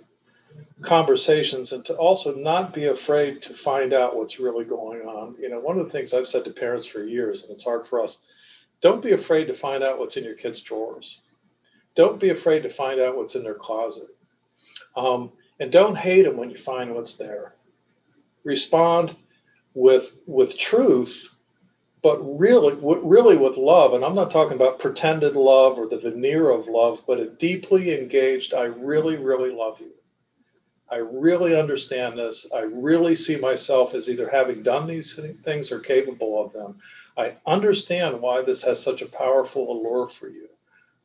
[0.83, 5.35] conversations and to also not be afraid to find out what's really going on.
[5.39, 7.87] You know, one of the things I've said to parents for years, and it's hard
[7.87, 8.17] for us
[8.81, 11.21] Don't be afraid to find out what's in your kids' drawers.
[11.95, 14.09] Don't be afraid to find out what's in their closet.
[14.95, 17.53] Um, and don't hate them when you find what's there.
[18.43, 19.15] Respond
[19.73, 21.35] with with truth,
[22.01, 23.93] but really, really with love.
[23.93, 27.99] And I'm not talking about pretended love or the veneer of love, but a deeply
[27.99, 28.53] engaged.
[28.53, 29.91] I really, really love you.
[30.89, 32.45] I really understand this.
[32.53, 36.79] I really see myself as either having done these things or capable of them.
[37.17, 40.47] I understand why this has such a powerful allure for you.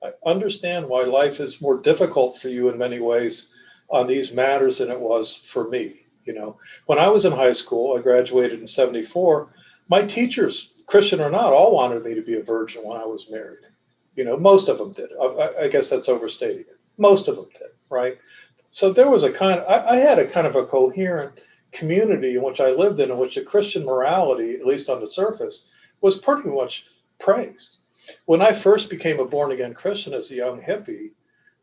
[0.03, 3.55] I understand why life is more difficult for you in many ways
[3.91, 6.01] on these matters than it was for me.
[6.25, 9.49] You know, when I was in high school, I graduated in 74,
[9.89, 13.31] my teachers, Christian or not, all wanted me to be a virgin when I was
[13.31, 13.65] married.
[14.15, 15.11] You know, most of them did.
[15.21, 16.79] I, I guess that's overstating it.
[16.99, 18.19] Most of them did, right?
[18.71, 21.41] So there was a kind of, I, I had a kind of a coherent
[21.73, 25.07] community in which I lived in, in which the Christian morality, at least on the
[25.07, 26.87] surface, was pretty much
[27.19, 27.77] praised.
[28.27, 31.11] When I first became a born again Christian as a young hippie,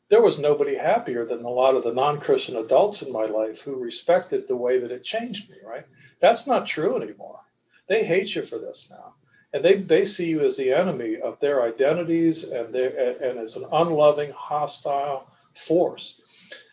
[0.09, 3.61] there was nobody happier than a lot of the non Christian adults in my life
[3.61, 5.85] who respected the way that it changed me, right?
[6.19, 7.39] That's not true anymore.
[7.87, 9.15] They hate you for this now.
[9.53, 13.55] And they, they see you as the enemy of their identities and, their, and as
[13.55, 16.21] an unloving, hostile force.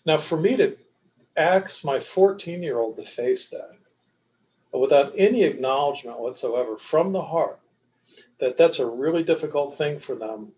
[0.05, 0.77] Now, for me to
[1.37, 3.71] ask my 14 year old to face that
[4.73, 7.61] without any acknowledgement whatsoever from the heart
[8.39, 10.53] that that's a really difficult thing for them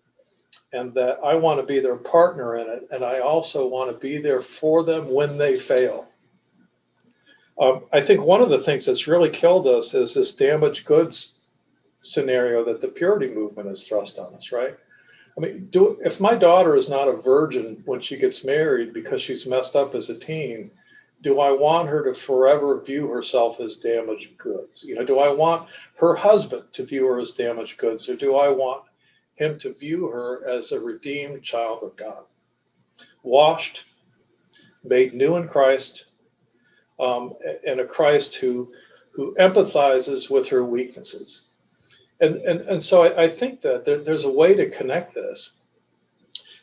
[0.77, 2.89] and that I want to be their partner in it.
[2.91, 6.07] And I also want to be there for them when they fail.
[7.59, 11.41] Um, I think one of the things that's really killed us is this damaged goods
[12.03, 14.77] scenario that the purity movement has thrust on us, right?
[15.37, 19.21] I mean, do if my daughter is not a virgin when she gets married because
[19.21, 20.71] she's messed up as a teen,
[21.23, 24.85] do I want her to forever view herself as damaged goods?
[24.85, 28.37] You know, do I want her husband to view her as damaged goods, or do
[28.37, 28.85] I want
[29.37, 32.25] him to view her as a redeemed child of God,
[33.23, 33.85] washed,
[34.85, 36.07] made new in Christ,
[36.99, 37.35] um,
[37.67, 38.73] and a Christ who
[39.11, 41.47] who empathizes with her weaknesses?
[42.21, 45.51] and and and so I, I think that there, there's a way to connect this,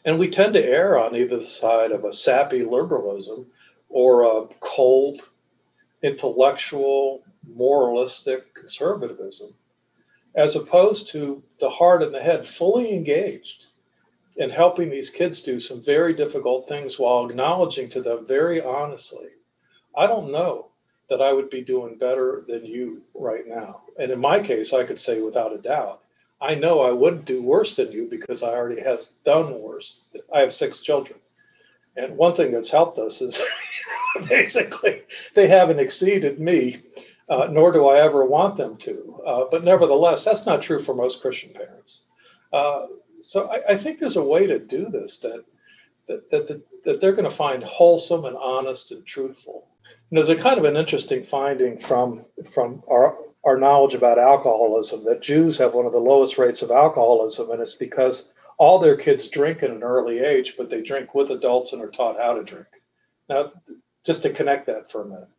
[0.05, 3.47] and we tend to err on either side of a sappy liberalism
[3.89, 5.21] or a cold,
[6.01, 9.53] intellectual, moralistic conservatism,
[10.35, 13.67] as opposed to the heart and the head fully engaged
[14.37, 19.29] in helping these kids do some very difficult things while acknowledging to them very honestly,
[19.95, 20.69] I don't know
[21.09, 23.81] that I would be doing better than you right now.
[23.99, 26.01] And in my case, I could say without a doubt,
[26.41, 30.01] I know I would do worse than you because I already have done worse.
[30.33, 31.19] I have six children.
[31.95, 33.39] And one thing that's helped us is
[34.27, 35.03] basically
[35.35, 36.81] they haven't exceeded me,
[37.33, 39.21] uh, nor do I ever want them to.
[39.25, 42.03] Uh, but nevertheless, that's not true for most Christian parents.
[42.51, 42.85] Uh,
[43.21, 45.43] so I, I, think there's a way to do this that
[46.07, 49.67] that, that, that they're going to find wholesome and honest and truthful
[50.09, 55.03] And there's a kind of an interesting finding from from our our knowledge about alcoholism
[55.05, 58.95] that Jews have one of the lowest rates of alcoholism, and it's because all their
[58.95, 62.35] kids drink at an early age, but they drink with adults and are taught how
[62.35, 62.67] to drink.
[63.27, 63.51] Now,
[64.05, 65.32] just to connect that for a minute,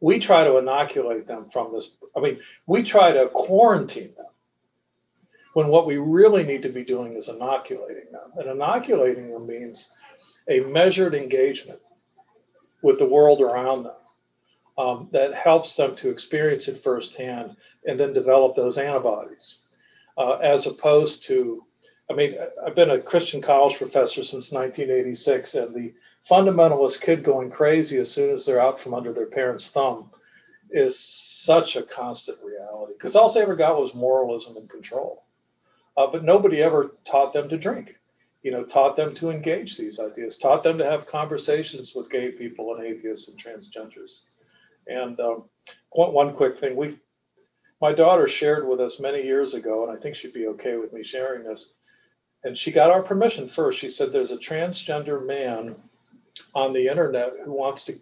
[0.00, 1.90] we try to inoculate them from this.
[2.16, 4.26] I mean, we try to quarantine them
[5.54, 8.32] when what we really need to be doing is inoculating them.
[8.36, 9.90] And inoculating them means
[10.48, 11.80] a measured engagement
[12.82, 13.94] with the world around them
[14.78, 19.58] um, that helps them to experience it firsthand and then develop those antibodies
[20.18, 21.64] uh, as opposed to
[22.10, 25.94] i mean i've been a christian college professor since 1986 and the
[26.28, 30.10] fundamentalist kid going crazy as soon as they're out from under their parents thumb
[30.70, 35.24] is such a constant reality because all they ever got was moralism and control
[35.96, 37.96] uh, but nobody ever taught them to drink
[38.46, 42.30] you know, taught them to engage these ideas, taught them to have conversations with gay
[42.30, 44.20] people and atheists and transgenders.
[44.86, 45.46] And um,
[45.90, 46.96] one, one quick thing, we,
[47.80, 50.92] my daughter shared with us many years ago, and I think she'd be okay with
[50.92, 51.74] me sharing this.
[52.44, 53.80] And she got our permission first.
[53.80, 55.74] She said, "There's a transgender man
[56.54, 57.94] on the internet who wants to,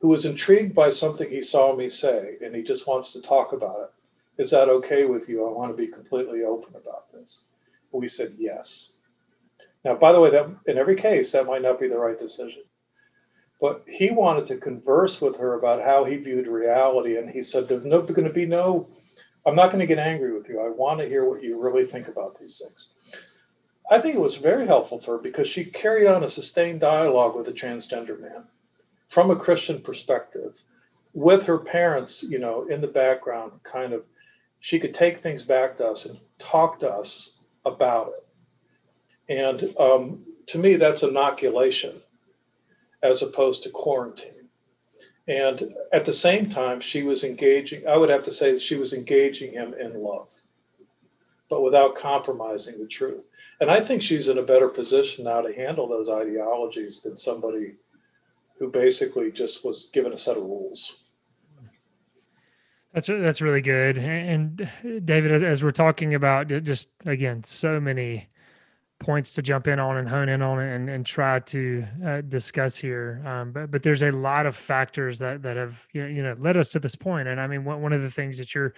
[0.00, 3.52] who was intrigued by something he saw me say, and he just wants to talk
[3.52, 4.42] about it.
[4.42, 5.46] Is that okay with you?
[5.46, 7.46] I want to be completely open about this."
[7.92, 8.92] We said yes.
[9.84, 12.62] Now, by the way, that in every case, that might not be the right decision.
[13.60, 17.16] But he wanted to converse with her about how he viewed reality.
[17.16, 18.88] And he said, There's no going to be no,
[19.46, 20.60] I'm not going to get angry with you.
[20.60, 23.22] I want to hear what you really think about these things.
[23.90, 27.36] I think it was very helpful for her because she carried on a sustained dialogue
[27.36, 28.44] with a transgender man
[29.08, 30.62] from a Christian perspective
[31.14, 34.04] with her parents, you know, in the background, kind of
[34.60, 38.12] she could take things back to us and talk to us about
[39.28, 39.36] it.
[39.38, 42.02] And um, to me, that's inoculation
[43.02, 44.48] as opposed to quarantine.
[45.26, 48.94] And at the same time, she was engaging, I would have to say she was
[48.94, 50.28] engaging him in love,
[51.50, 53.27] but without compromising the truth.
[53.60, 57.74] And I think she's in a better position now to handle those ideologies than somebody
[58.58, 61.04] who basically just was given a set of rules.
[62.92, 63.98] That's that's really good.
[63.98, 64.68] And
[65.04, 68.28] David, as we're talking about, just again, so many
[68.98, 72.76] points to jump in on and hone in on and, and try to uh, discuss
[72.76, 73.22] here.
[73.24, 76.36] Um, but but there's a lot of factors that that have you know, you know
[76.38, 77.28] led us to this point.
[77.28, 78.74] And I mean, one, one of the things that you're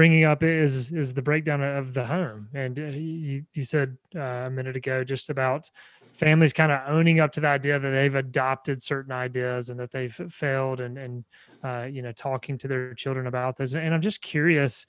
[0.00, 2.48] bringing up is is the breakdown of the home.
[2.54, 5.68] And uh, you you said uh, a minute ago just about
[6.14, 9.90] families kind of owning up to the idea that they've adopted certain ideas and that
[9.90, 11.24] they've failed and and
[11.62, 13.74] uh, you know talking to their children about this.
[13.74, 14.86] And I'm just curious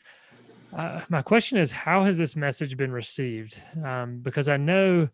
[0.78, 3.62] uh, my question is, how has this message been received?
[3.84, 5.10] Um, because I know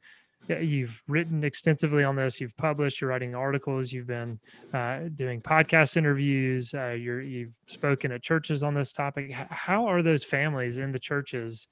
[0.49, 2.39] you've written extensively on this.
[2.39, 3.01] You've published.
[3.01, 3.91] You're writing articles.
[3.91, 4.39] You've been
[4.73, 6.73] uh, doing podcast interviews.
[6.73, 9.31] Uh, you have spoken at churches on this topic.
[9.31, 11.67] How are those families in the churches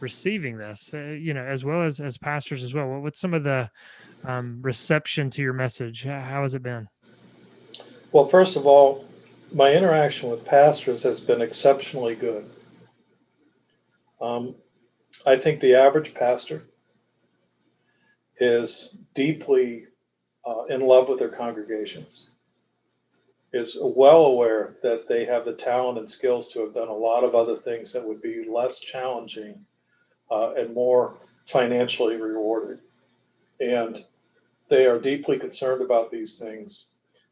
[0.00, 0.90] receiving this?
[0.92, 3.00] Uh, you know, as well as as pastors as well.
[3.00, 3.70] What's some of the
[4.24, 6.04] um, reception to your message?
[6.04, 6.88] How has it been?
[8.12, 9.04] Well, first of all,
[9.52, 12.48] my interaction with pastors has been exceptionally good.
[14.20, 14.54] Um,
[15.26, 16.62] I think the average pastor
[18.38, 19.86] is deeply
[20.44, 22.30] uh, in love with their congregations,
[23.52, 27.24] is well aware that they have the talent and skills to have done a lot
[27.24, 29.64] of other things that would be less challenging
[30.30, 32.80] uh, and more financially rewarded.
[33.60, 34.04] And
[34.68, 36.86] they are deeply concerned about these things.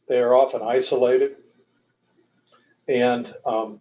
[0.08, 1.36] They are often isolated
[2.88, 3.80] and um,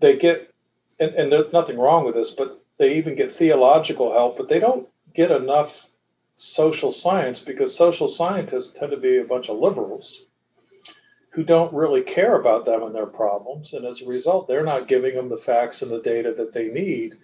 [0.00, 0.52] they get
[0.98, 4.58] and, and there's nothing wrong with this, but they even get theological help, but they
[4.58, 5.90] don't get enough
[6.36, 10.22] social science because social scientists tend to be a bunch of liberals
[11.30, 13.74] who don't really care about them and their problems.
[13.74, 16.68] And as a result, they're not giving them the facts and the data that they
[16.68, 17.14] need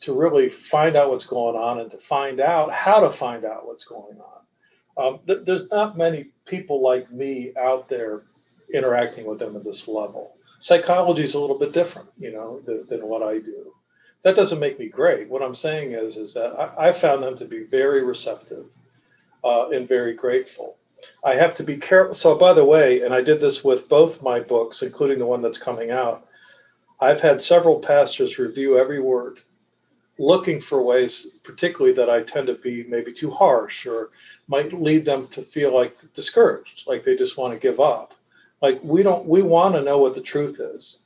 [0.00, 3.66] to really find out what's going on and to find out how to find out
[3.66, 4.32] what's going on.
[4.96, 8.22] Um, th- there's not many people like me out there
[8.74, 12.86] interacting with them at this level psychology is a little bit different, you know, than,
[12.86, 13.74] than, what I do.
[14.22, 15.28] That doesn't make me great.
[15.28, 18.66] What I'm saying is, is that I, I found them to be very receptive
[19.42, 20.76] uh, and very grateful.
[21.24, 22.14] I have to be careful.
[22.14, 25.42] So, by the way, and I did this with both my books, including the one
[25.42, 26.26] that's coming out.
[27.00, 29.40] I've had several pastors review every word,
[30.18, 34.10] looking for ways, particularly that I tend to be maybe too harsh or
[34.46, 38.14] might lead them to feel like discouraged, like they just want to give up
[38.62, 40.98] like we don't we want to know what the truth is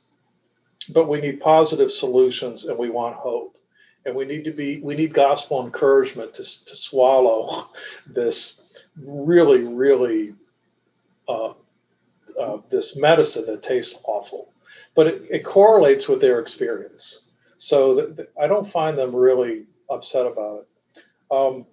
[0.89, 3.57] but we need positive solutions and we want hope.
[4.05, 7.65] And we need to be we need gospel encouragement to, to swallow
[8.07, 10.33] this really really
[11.27, 11.53] uh,
[12.39, 14.53] uh, this medicine that tastes awful.
[14.95, 17.21] But it, it correlates with their experience.
[17.57, 21.03] So i don't find them really upset about it.
[21.31, 21.65] Um,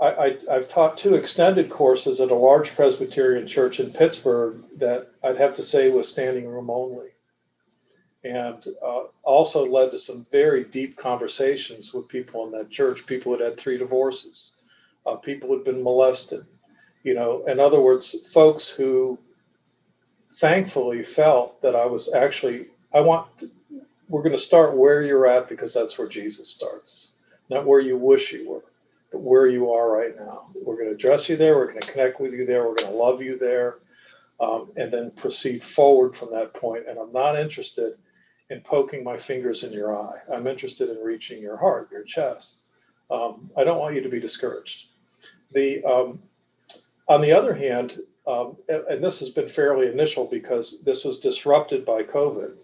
[0.00, 5.08] I, I, have taught two extended courses at a large Presbyterian church in Pittsburgh that
[5.24, 7.08] I'd have to say was standing room only.
[8.26, 13.36] And uh, also led to some very deep conversations with people in that church, people
[13.36, 14.52] who had three divorces,
[15.06, 16.44] uh, people who had been molested.
[17.04, 19.16] You know, in other words, folks who
[20.34, 23.50] thankfully felt that I was actually, I want, to,
[24.08, 27.12] we're going to start where you're at because that's where Jesus starts,
[27.48, 28.64] not where you wish you were
[29.12, 30.48] but where you are right now.
[30.54, 31.56] We're going to address you there.
[31.56, 32.66] We're going to connect with you there.
[32.66, 33.78] We're going to love you there,
[34.40, 36.84] um, and then proceed forward from that point.
[36.88, 37.94] And I'm not interested
[38.50, 40.18] in poking my fingers in your eye.
[40.32, 42.60] I'm interested in reaching your heart, your chest.
[43.10, 44.86] Um, I don't want you to be discouraged.
[45.52, 46.20] The um,
[47.08, 51.18] on the other hand, um, and, and this has been fairly initial because this was
[51.18, 52.56] disrupted by COVID.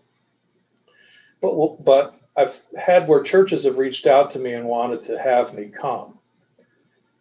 [1.41, 5.55] But but I've had where churches have reached out to me and wanted to have
[5.55, 6.19] me come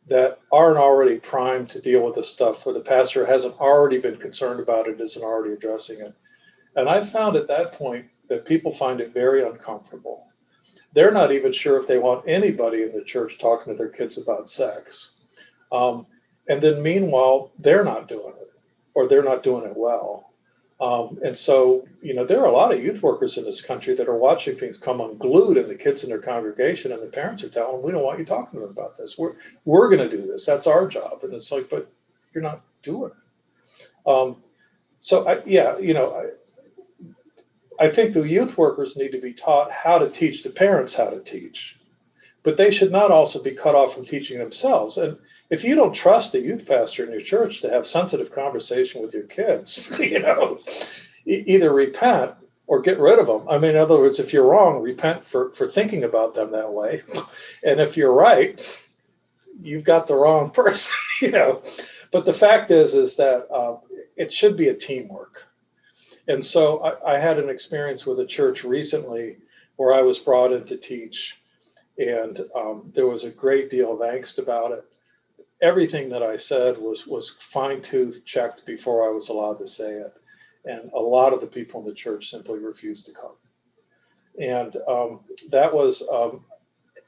[0.08, 4.18] that aren't already primed to deal with this stuff, where the pastor hasn't already been
[4.18, 6.14] concerned about it, isn't already addressing it.
[6.76, 10.25] And I've found at that point that people find it very uncomfortable.
[10.93, 14.17] They're not even sure if they want anybody in the church talking to their kids
[14.17, 15.19] about sex.
[15.69, 16.07] Um,
[16.47, 18.53] and then meanwhile, they're not doing it
[18.93, 20.32] or they're not doing it well.
[20.79, 23.95] Um, and so, you know, there are a lot of youth workers in this country
[23.95, 27.43] that are watching things come unglued, and the kids in their congregation and the parents
[27.43, 29.15] are telling them, "We don't want you talking to them about this.
[29.17, 30.45] We're we're going to do this.
[30.45, 31.91] That's our job." And it's like, but
[32.34, 34.09] you're not doing it.
[34.09, 34.38] Um,
[35.01, 36.32] so, I, yeah, you know,
[37.82, 41.09] I think the youth workers need to be taught how to teach the parents how
[41.09, 41.77] to teach,
[42.43, 44.99] but they should not also be cut off from teaching themselves.
[44.99, 45.17] And
[45.49, 49.15] if you don't trust the youth pastor in your church to have sensitive conversation with
[49.15, 50.59] your kids, you know,
[51.25, 52.36] either repent
[52.67, 53.49] or get rid of them.
[53.49, 56.71] I mean, in other words, if you're wrong, repent for, for thinking about them that
[56.71, 57.01] way.
[57.63, 58.61] And if you're right,
[59.59, 61.63] you've got the wrong person, you know.
[62.11, 63.77] But the fact is, is that uh,
[64.15, 65.47] it should be a teamwork.
[66.28, 69.38] And so I, I had an experience with a church recently
[69.76, 71.38] where I was brought in to teach,
[71.97, 74.86] and um, there was a great deal of angst about it.
[75.61, 79.91] Everything that I said was was fine tooth checked before I was allowed to say
[79.91, 80.13] it
[80.65, 83.36] and a lot of the people in the church simply refused to come.
[84.39, 86.45] And um, that was, um,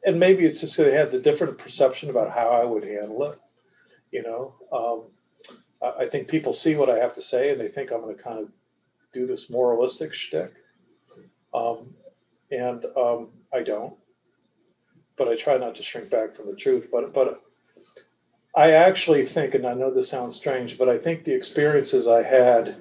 [0.05, 3.39] and maybe it's just they had a different perception about how I would handle it.
[4.11, 5.03] You know, um,
[5.81, 8.15] I, I think people see what I have to say and they think I'm going
[8.15, 8.49] to kind of
[9.13, 10.53] do this moralistic shtick.
[11.53, 11.93] Um,
[12.51, 13.93] and um, I don't,
[15.17, 16.87] but I try not to shrink back from the truth.
[16.91, 17.43] But but
[18.55, 22.23] I actually think, and I know this sounds strange, but I think the experiences I
[22.23, 22.75] had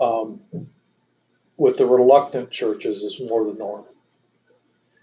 [0.00, 0.40] um,
[1.56, 3.84] with the reluctant churches is more the norm.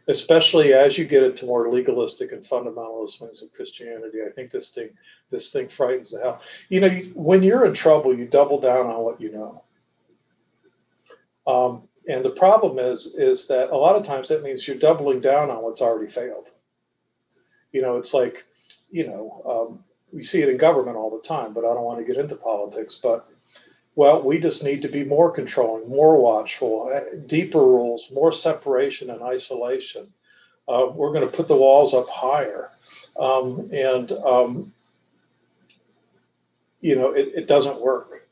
[0.07, 4.69] Especially as you get into more legalistic and fundamentalist wings of Christianity, I think this
[4.69, 4.89] thing
[5.31, 6.41] this thing frightens the hell.
[6.69, 9.63] You know, when you're in trouble, you double down on what you know.
[11.47, 15.21] Um, and the problem is is that a lot of times that means you're doubling
[15.21, 16.47] down on what's already failed.
[17.71, 18.43] You know, it's like,
[18.89, 21.99] you know, um, we see it in government all the time, but I don't want
[21.99, 22.99] to get into politics.
[23.01, 23.27] But
[23.95, 29.09] well, we just need to be more controlling, more watchful, uh, deeper rules, more separation
[29.09, 30.13] and isolation.
[30.67, 32.69] Uh, we're going to put the walls up higher.
[33.17, 34.73] Um, and, um,
[36.81, 38.27] you know, it, it, doesn't work.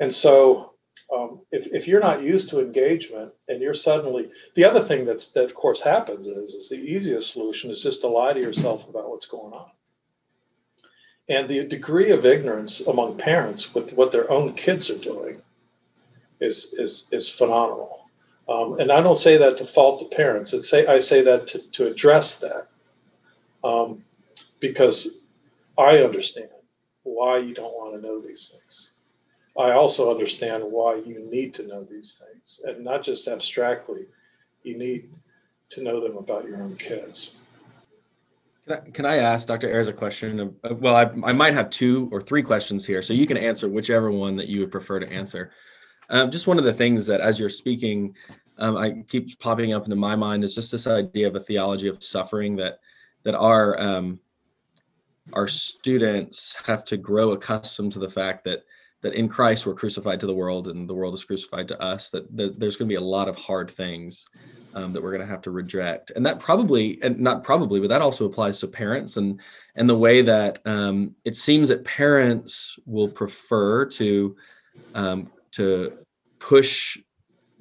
[0.00, 0.71] And so
[1.14, 5.28] um, if, if you're not used to engagement and you're suddenly, the other thing that's,
[5.32, 8.88] that of course happens is, is the easiest solution is just to lie to yourself
[8.88, 9.70] about what's going on.
[11.28, 15.40] And the degree of ignorance among parents with what their own kids are doing
[16.40, 18.00] is is is phenomenal.
[18.48, 20.52] Um, and I don't say that to fault the parents.
[20.52, 22.66] It's say I say that to, to address that
[23.62, 24.04] um,
[24.60, 25.24] because
[25.78, 26.48] I understand
[27.04, 28.91] why you don't want to know these things.
[29.58, 34.06] I also understand why you need to know these things, and not just abstractly.
[34.62, 35.10] You need
[35.70, 37.36] to know them about your own kids.
[38.66, 39.68] Can I, can I ask Dr.
[39.68, 40.56] Ayers a question?
[40.78, 44.10] Well, I, I might have two or three questions here, so you can answer whichever
[44.10, 45.50] one that you would prefer to answer.
[46.10, 48.14] Um, just one of the things that, as you're speaking,
[48.58, 51.88] um, I keep popping up into my mind is just this idea of a theology
[51.88, 52.78] of suffering that
[53.24, 54.20] that our um,
[55.32, 58.64] our students have to grow accustomed to the fact that
[59.02, 62.10] that in Christ we're crucified to the world and the world is crucified to us.
[62.10, 64.26] That, there's going to be a lot of hard things
[64.74, 67.88] um, that we're going to have to reject and that probably and not probably but
[67.88, 69.40] that also applies to parents and
[69.76, 74.36] and the way that um, it seems that parents will prefer to
[74.94, 75.98] um, to
[76.38, 76.98] push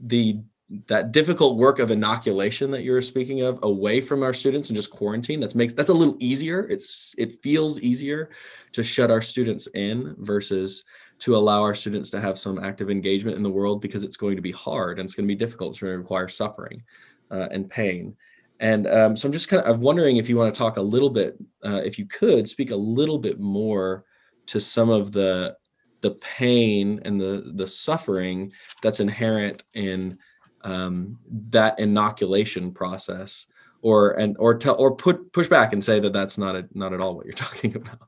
[0.03, 0.39] the
[0.87, 4.75] that difficult work of inoculation that you were speaking of away from our students and
[4.75, 8.29] just quarantine that's makes that's a little easier it's it feels easier
[8.71, 10.85] to shut our students in versus
[11.21, 14.35] to allow our students to have some active engagement in the world because it's going
[14.35, 15.69] to be hard and it's going to be difficult.
[15.69, 16.81] It's going to require suffering
[17.29, 18.15] uh, and pain.
[18.59, 20.81] And um, so I'm just kind of I'm wondering if you want to talk a
[20.81, 24.03] little bit, uh, if you could speak a little bit more
[24.47, 25.55] to some of the
[26.01, 28.51] the pain and the the suffering
[28.81, 30.17] that's inherent in
[30.63, 31.17] um,
[31.49, 33.47] that inoculation process,
[33.83, 36.93] or and or tell or put push back and say that that's not a, not
[36.93, 38.07] at all what you're talking about.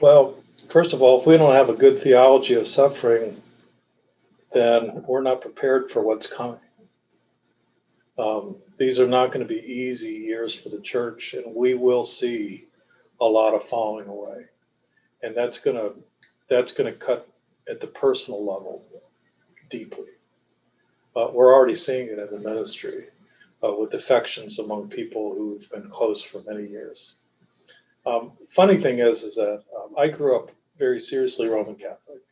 [0.00, 0.34] Well,
[0.68, 3.40] first of all, if we don't have a good theology of suffering,
[4.52, 6.60] then we're not prepared for what's coming.
[8.18, 12.04] Um, these are not going to be easy years for the church, and we will
[12.04, 12.66] see
[13.20, 14.46] a lot of falling away,
[15.22, 15.94] and that's going to
[16.48, 17.28] that's going to cut
[17.68, 18.84] at the personal level
[19.70, 20.06] deeply.
[21.14, 23.06] We're already seeing it in the ministry
[23.64, 27.16] uh, with defections among people who've been close for many years.
[28.06, 32.22] Um, funny thing is, is that um, I grew up very seriously Roman Catholic,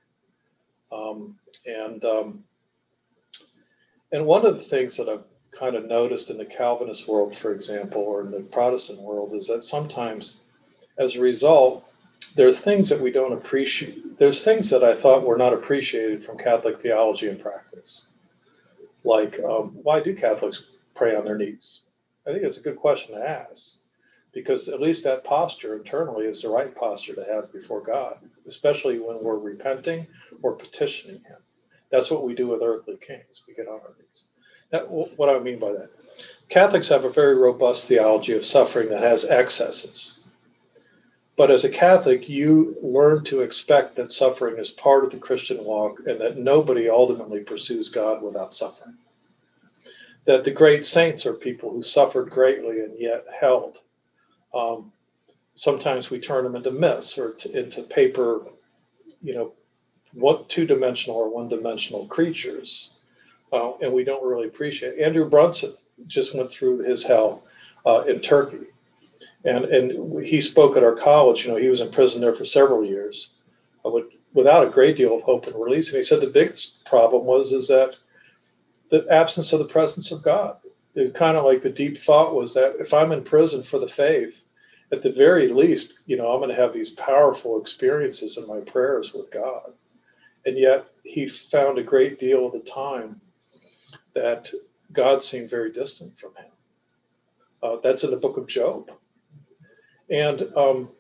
[0.93, 2.45] um, and um,
[4.13, 7.53] and one of the things that I've kind of noticed in the Calvinist world, for
[7.53, 10.43] example, or in the Protestant world, is that sometimes,
[10.97, 11.85] as a result,
[12.37, 14.17] there's things that we don't appreciate.
[14.17, 18.13] There's things that I thought were not appreciated from Catholic theology and practice,
[19.03, 21.81] like um, why do Catholics pray on their knees?
[22.27, 23.81] I think it's a good question to ask
[24.35, 28.99] because at least that posture internally is the right posture to have before God, especially
[28.99, 30.07] when we're repenting
[30.43, 31.39] or petitioning Him.
[31.91, 33.43] That's what we do with earthly kings.
[33.47, 34.25] We get on our knees.
[34.71, 35.91] That, what I mean by that.
[36.49, 40.19] Catholics have a very robust theology of suffering that has excesses.
[41.37, 45.65] But as a Catholic, you learn to expect that suffering is part of the Christian
[45.65, 48.97] walk and that nobody ultimately pursues God without suffering.
[50.27, 53.79] That the great saints are people who suffered greatly and yet held.
[54.55, 54.93] Um,
[55.55, 58.47] sometimes we turn them into myths or to, into paper,
[59.23, 59.53] you know,
[60.13, 62.95] what two-dimensional or one-dimensional creatures,
[63.53, 64.95] uh, and we don't really appreciate.
[64.95, 65.01] It.
[65.01, 65.75] Andrew Brunson
[66.07, 67.45] just went through his hell
[67.85, 68.67] uh, in Turkey,
[69.45, 71.45] and and he spoke at our college.
[71.45, 73.31] You know, he was in prison there for several years,
[73.85, 75.89] uh, with, without a great deal of hope and release.
[75.89, 77.97] And he said the biggest problem was is that
[78.91, 80.59] the absence of the presence of God.
[80.95, 83.81] It was kind of like the deep thought was that if I'm in prison for
[83.81, 84.41] the faith,
[84.93, 88.61] at the very least, you know, I'm going to have these powerful experiences in my
[88.61, 89.73] prayers with God.
[90.47, 93.21] And yet he found a great deal of the time
[94.15, 94.51] that
[94.93, 96.51] God seemed very distant from him.
[97.63, 98.91] Uh, that's in the book of Job.
[100.11, 100.91] And um,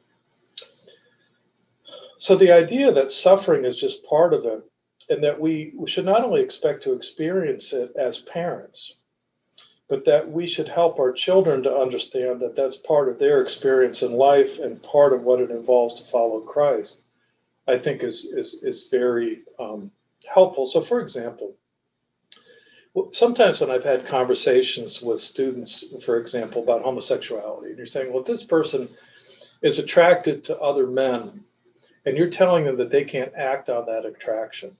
[2.16, 4.62] so the idea that suffering is just part of it,
[5.10, 8.96] and that we, we should not only expect to experience it as parents,
[9.88, 14.02] but that we should help our children to understand that that's part of their experience
[14.02, 17.02] in life and part of what it involves to follow Christ,
[17.68, 19.90] I think is is is very um,
[20.26, 20.66] helpful.
[20.66, 21.54] So, for example,
[23.12, 28.22] sometimes when I've had conversations with students, for example, about homosexuality, and you're saying, well,
[28.22, 28.88] this person
[29.62, 31.44] is attracted to other men,
[32.06, 34.76] and you're telling them that they can't act on that attraction,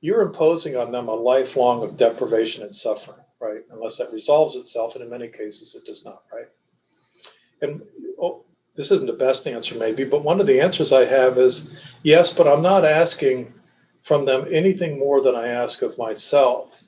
[0.00, 3.62] you're imposing on them a lifelong of deprivation and suffering, right?
[3.70, 6.48] Unless that resolves itself, and in many cases it does not, right?
[7.62, 7.82] And
[8.20, 11.80] oh, this isn't the best answer, maybe, but one of the answers I have is
[12.02, 13.52] yes, but I'm not asking
[14.02, 16.80] from them anything more than I ask of myself.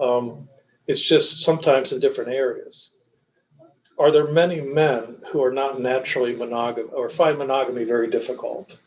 [0.00, 0.48] Um,
[0.86, 2.92] it's just sometimes in different areas.
[3.98, 8.78] Are there many men who are not naturally monogamous or find monogamy very difficult?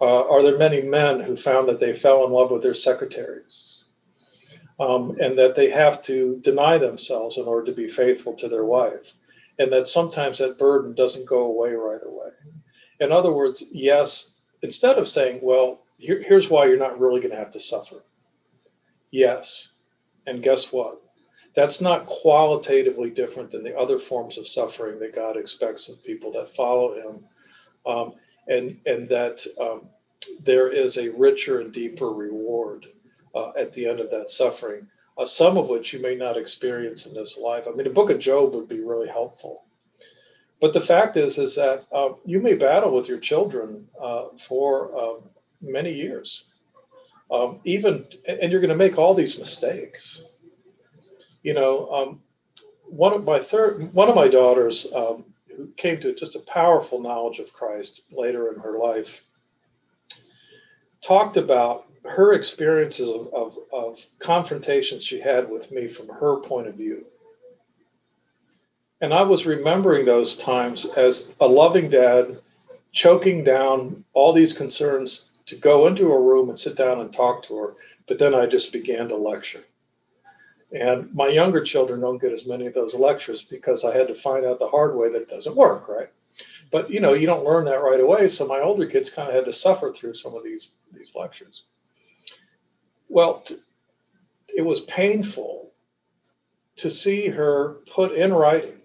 [0.00, 3.85] Uh, are there many men who found that they fell in love with their secretaries
[4.78, 8.64] um, and that they have to deny themselves in order to be faithful to their
[8.64, 9.12] wife?
[9.58, 12.30] and that sometimes that burden doesn't go away right away.
[13.00, 14.30] In other words, yes,
[14.62, 18.04] instead of saying, well, here, here's why you're not really going to have to suffer.
[19.10, 19.72] Yes.
[20.26, 21.00] And guess what?
[21.54, 26.32] That's not qualitatively different than the other forms of suffering that God expects of people
[26.32, 27.24] that follow Him.
[27.86, 28.14] Um,
[28.48, 29.88] and, and that um,
[30.44, 32.86] there is a richer and deeper reward
[33.36, 37.06] uh, at the end of that suffering uh, some of which you may not experience
[37.06, 37.64] in this life.
[37.66, 39.64] I mean, the book of Job would be really helpful.
[40.60, 44.98] But the fact is, is that uh, you may battle with your children uh, for
[44.98, 45.18] um,
[45.60, 46.44] many years,
[47.30, 50.22] um, even, and you're going to make all these mistakes.
[51.42, 52.22] You know, um,
[52.84, 55.24] one of my third, one of my daughters, um,
[55.54, 59.22] who came to just a powerful knowledge of Christ later in her life,
[61.02, 66.66] talked about her experiences of, of, of confrontations she had with me from her point
[66.66, 67.04] of view.
[69.00, 72.38] And I was remembering those times as a loving dad
[72.92, 77.44] choking down all these concerns to go into a room and sit down and talk
[77.44, 77.74] to her.
[78.08, 79.64] But then I just began to lecture.
[80.72, 84.14] And my younger children don't get as many of those lectures because I had to
[84.14, 86.08] find out the hard way that doesn't work, right?
[86.72, 88.28] But you know, you don't learn that right away.
[88.28, 91.64] So my older kids kind of had to suffer through some of these these lectures.
[93.08, 93.44] Well,
[94.54, 95.72] it was painful
[96.76, 98.80] to see her put in writing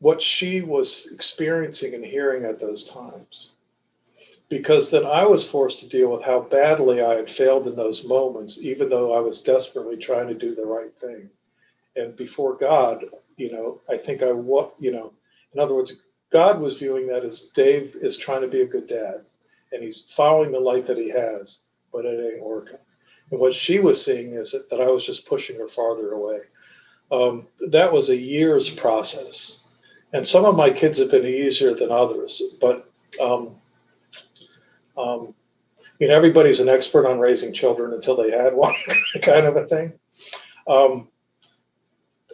[0.00, 3.50] what she was experiencing and hearing at those times.
[4.48, 8.04] Because then I was forced to deal with how badly I had failed in those
[8.04, 11.28] moments, even though I was desperately trying to do the right thing.
[11.96, 13.04] And before God,
[13.36, 15.12] you know, I think I, you know,
[15.52, 15.94] in other words,
[16.30, 19.24] God was viewing that as Dave is trying to be a good dad
[19.72, 21.58] and he's following the light that he has
[21.92, 22.78] but it ain't working.
[23.30, 26.40] And what she was seeing is that, that I was just pushing her farther away.
[27.10, 29.62] Um, that was a year's process.
[30.12, 33.56] And some of my kids have been easier than others, but um,
[34.96, 35.34] um,
[35.98, 38.74] you know, everybody's an expert on raising children until they had one,
[39.22, 39.92] kind of a thing.
[40.66, 41.08] Um,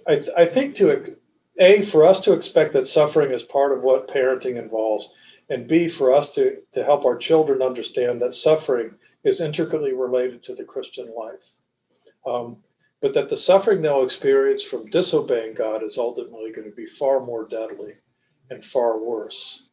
[0.06, 1.14] I, th- I think to
[1.58, 5.14] a for us to expect that suffering is part of what parenting involves,
[5.48, 8.94] and b for us to to help our children understand that suffering
[9.24, 11.50] is intricately related to the Christian life.
[12.26, 12.58] Um,
[13.00, 17.20] but that the suffering they'll experience from disobeying God is ultimately going to be far
[17.20, 17.94] more deadly
[18.50, 19.68] and far worse.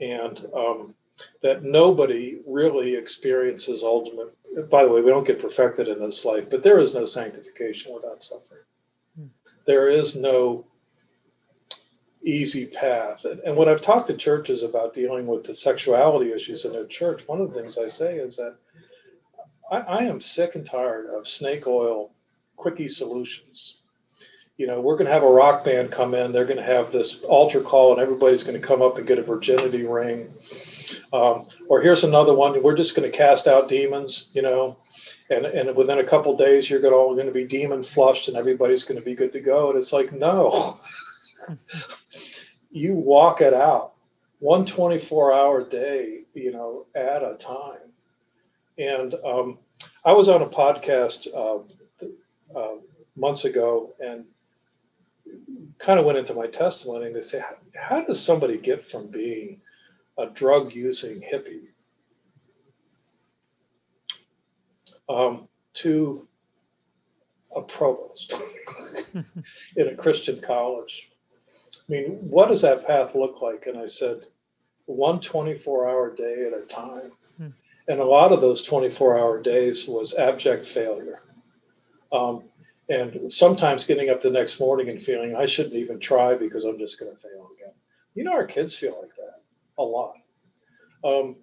[0.00, 0.94] And um,
[1.42, 4.36] that nobody really experiences ultimate.
[4.68, 7.94] By the way, we don't get perfected in this life, but there is no sanctification
[7.94, 8.62] without suffering.
[9.18, 9.26] Hmm.
[9.66, 10.66] There is no
[12.22, 13.24] easy path.
[13.24, 16.86] And, and when I've talked to churches about dealing with the sexuality issues in their
[16.86, 18.56] church, one of the things I say is that
[19.70, 22.12] I, I am sick and tired of snake oil
[22.56, 23.78] quickie solutions.
[24.56, 26.32] You know, we're going to have a rock band come in.
[26.32, 29.18] They're going to have this altar call, and everybody's going to come up and get
[29.18, 30.32] a virginity ring.
[31.12, 32.62] Um, or here's another one.
[32.62, 34.30] We're just going to cast out demons.
[34.32, 34.78] You know,
[35.28, 38.28] and and within a couple days, you're going to all going to be demon flushed,
[38.28, 39.68] and everybody's going to be good to go.
[39.68, 40.78] And it's like, no,
[42.70, 43.92] you walk it out,
[44.38, 46.24] one 24 hour day.
[46.32, 47.85] You know, at a time.
[48.78, 49.58] And um,
[50.04, 52.76] I was on a podcast uh, uh,
[53.16, 54.26] months ago and
[55.78, 57.42] kind of went into my testimony and they say,
[57.74, 59.60] how, does somebody get from being
[60.18, 61.68] a drug using hippie
[65.08, 66.26] um, to
[67.54, 68.34] a provost
[69.76, 71.10] in a Christian college?
[71.72, 73.66] I mean, what does that path look like?
[73.66, 74.22] And I said,
[74.86, 77.12] one 24 hour day at a time.
[77.86, 77.92] Hmm.
[77.92, 81.22] And a lot of those 24 hour days was abject failure.
[82.12, 82.44] Um,
[82.88, 86.78] and sometimes getting up the next morning and feeling I shouldn't even try because I'm
[86.78, 87.74] just going to fail again.
[88.14, 89.42] You know, our kids feel like that
[89.78, 90.16] a lot.
[91.04, 91.36] Um,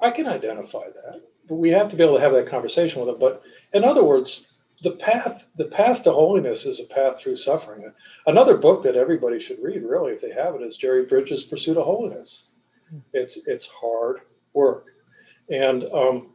[0.00, 3.08] I can identify that, but we have to be able to have that conversation with
[3.08, 3.18] them.
[3.18, 3.42] But
[3.72, 4.46] in other words,
[4.82, 7.92] the path the path to holiness is a path through suffering.
[8.26, 11.76] Another book that everybody should read, really, if they have it, is Jerry Bridges' Pursuit
[11.76, 12.52] of Holiness.
[13.12, 14.20] It's it's hard
[14.52, 14.86] work,
[15.50, 16.28] and um,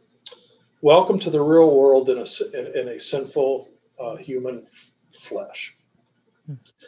[0.81, 4.67] welcome to the real world in a in, a sinful uh, human
[5.13, 5.73] flesh.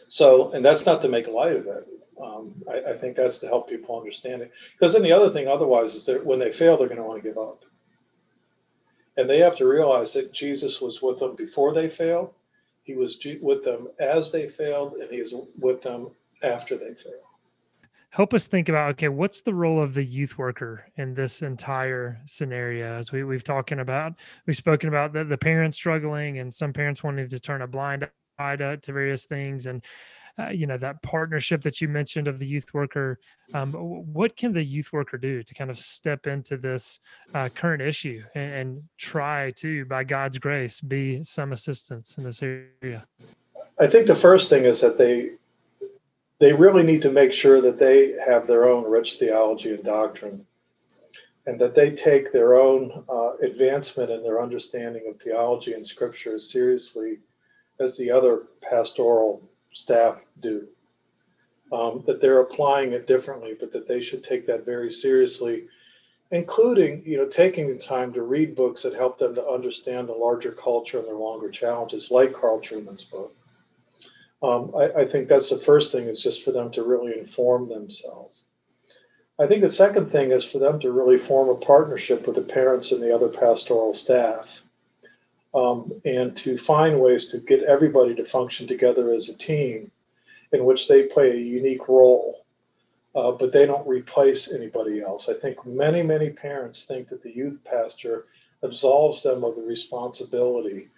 [0.08, 1.88] So, and that's not to make light of it.
[2.22, 4.52] Um, I, I, think that's to help people understand it.
[4.74, 7.22] Because then the other thing, otherwise, is that when they fail, they're going to want
[7.22, 7.64] to give up.
[9.18, 12.34] And they have to realize that Jesus was with them before they failed,
[12.84, 16.10] He was with them as they failed, and He is with them
[16.44, 17.27] after they failed
[18.18, 22.20] help us think about okay what's the role of the youth worker in this entire
[22.26, 22.98] scenario?
[22.98, 24.14] As we, we've talking about
[24.48, 28.10] we've spoken about the, the parents struggling and some parents wanting to turn a blind
[28.40, 29.68] eye to, to various things.
[29.68, 29.86] And
[30.40, 33.20] uh, you know that partnership that you mentioned of the youth worker
[33.54, 37.00] um, what can the youth worker do to kind of step into this
[37.36, 42.42] uh, current issue and, and try to by god's grace be some assistance in this
[42.42, 43.06] area?
[43.80, 45.38] I think the first thing is that they
[46.40, 50.46] they really need to make sure that they have their own rich theology and doctrine
[51.48, 56.36] and that they take their own uh, advancement in their understanding of theology and scripture
[56.36, 57.20] as seriously
[57.80, 60.68] as the other pastoral staff do.
[61.72, 65.68] Um, that they're applying it differently, but that they should take that very seriously,
[66.32, 70.14] including, you know, taking the time to read books that help them to understand the
[70.14, 73.36] larger culture and their longer challenges, like Carl Trueman's book.
[74.42, 77.68] Um, I, I, think that's the first thing is just for them to really inform
[77.68, 78.44] themselves.
[79.40, 82.44] I think the second thing is for them to really form a partnership with the
[82.44, 84.62] parents and the other pastoral staff
[85.56, 89.92] um, and to find ways to get everybody to function together as a team
[90.52, 92.46] in which they play a unique role,
[93.16, 95.30] uh, but they don't replace anybody else.
[95.30, 98.26] I think many, many parents think that the youth pastor
[98.64, 100.90] absolves them of the responsibility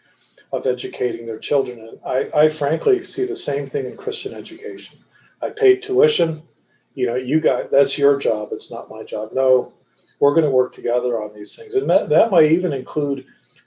[0.51, 1.79] of educating their children.
[1.79, 4.97] And I, I frankly see the same thing in Christian education.
[5.41, 6.41] I paid tuition.
[6.95, 8.49] You know, you got that's your job.
[8.51, 9.29] It's not my job.
[9.33, 9.73] No,
[10.19, 13.25] we're going to work together on these things, and that, that might even include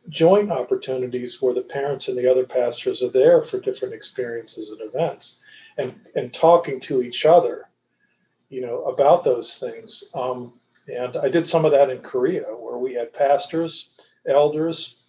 [0.08, 4.80] joint opportunities where the parents and the other pastors are there for different experiences and
[4.82, 5.38] events,
[5.78, 7.68] and and talking to each other,
[8.50, 10.04] you know, about those things.
[10.14, 10.54] Um,
[10.92, 13.92] and I did some of that in Korea, where we had pastors,
[14.26, 15.01] elders,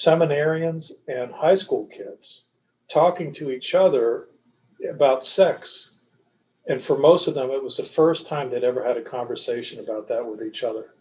[0.00, 2.44] seminarians and high school kids
[2.88, 4.28] talking to each other
[4.88, 5.90] about sex.
[6.68, 9.80] And for most of them, it was the first time they'd ever had a conversation
[9.80, 10.94] about that with each other.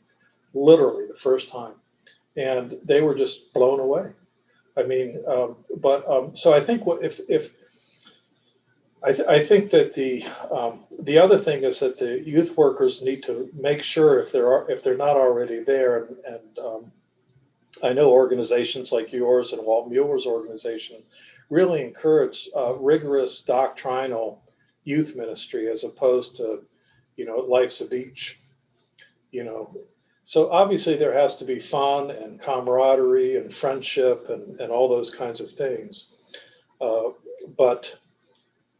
[0.53, 1.73] Literally, the first time.
[2.35, 4.11] And they were just blown away.
[4.77, 7.53] I mean, um, but um, so I think what if if
[9.03, 13.01] I, th- I think that the um, the other thing is that the youth workers
[13.01, 16.91] need to make sure if there are if they're not already there and, and um,
[17.83, 21.03] I know organizations like yours and Walt Mueller's organization
[21.49, 24.43] really encourage uh, rigorous doctrinal
[24.83, 26.63] youth ministry as opposed to,
[27.15, 28.39] you know, life's a beach,
[29.31, 29.75] you know.
[30.23, 35.09] So obviously there has to be fun and camaraderie and friendship and, and all those
[35.09, 36.07] kinds of things.
[36.79, 37.09] Uh,
[37.57, 37.95] but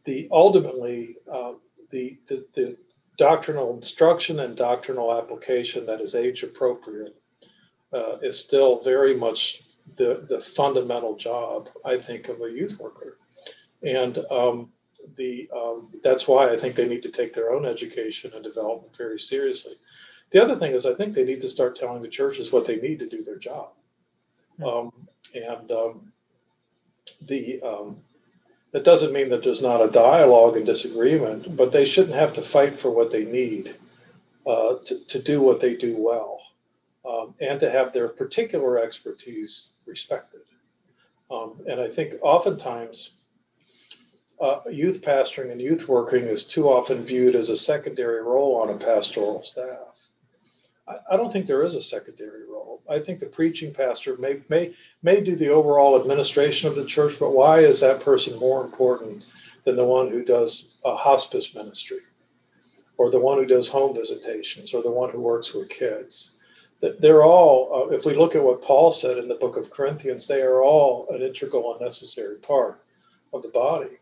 [0.04, 1.52] the ultimately uh,
[1.90, 2.76] the, the, the
[3.18, 7.19] doctrinal instruction and doctrinal application that is age appropriate
[7.92, 9.62] uh, is still very much
[9.96, 13.18] the, the fundamental job, I think, of a youth worker.
[13.82, 14.72] And um,
[15.16, 18.96] the um, that's why I think they need to take their own education and development
[18.96, 19.74] very seriously.
[20.32, 22.76] The other thing is, I think they need to start telling the churches what they
[22.76, 23.70] need to do their job.
[24.64, 24.92] Um,
[25.34, 26.12] and um,
[27.22, 27.96] the um,
[28.72, 32.42] that doesn't mean that there's not a dialogue and disagreement, but they shouldn't have to
[32.42, 33.74] fight for what they need
[34.46, 36.40] uh, to, to do what they do well
[37.08, 40.40] um, and to have their particular expertise respected.
[41.30, 43.12] Um, and I think oftentimes
[44.40, 48.70] uh, youth pastoring and youth working is too often viewed as a secondary role on
[48.70, 49.78] a pastoral staff.
[50.88, 52.82] I, I don't think there is a secondary role.
[52.88, 57.18] I think the preaching pastor may, may, may do the overall administration of the church,
[57.20, 59.24] but why is that person more important
[59.64, 62.00] than the one who does a hospice ministry
[62.96, 66.32] or the one who does home visitations or the one who works with kids?
[66.80, 70.26] They're all, uh, if we look at what Paul said in the book of Corinthians,
[70.26, 72.82] they are all an integral and necessary part
[73.32, 73.98] of the body.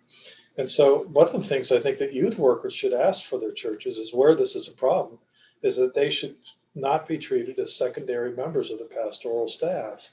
[0.57, 3.53] And so, one of the things I think that youth workers should ask for their
[3.53, 5.19] churches is where this is a problem,
[5.63, 6.37] is that they should
[6.75, 10.09] not be treated as secondary members of the pastoral staff,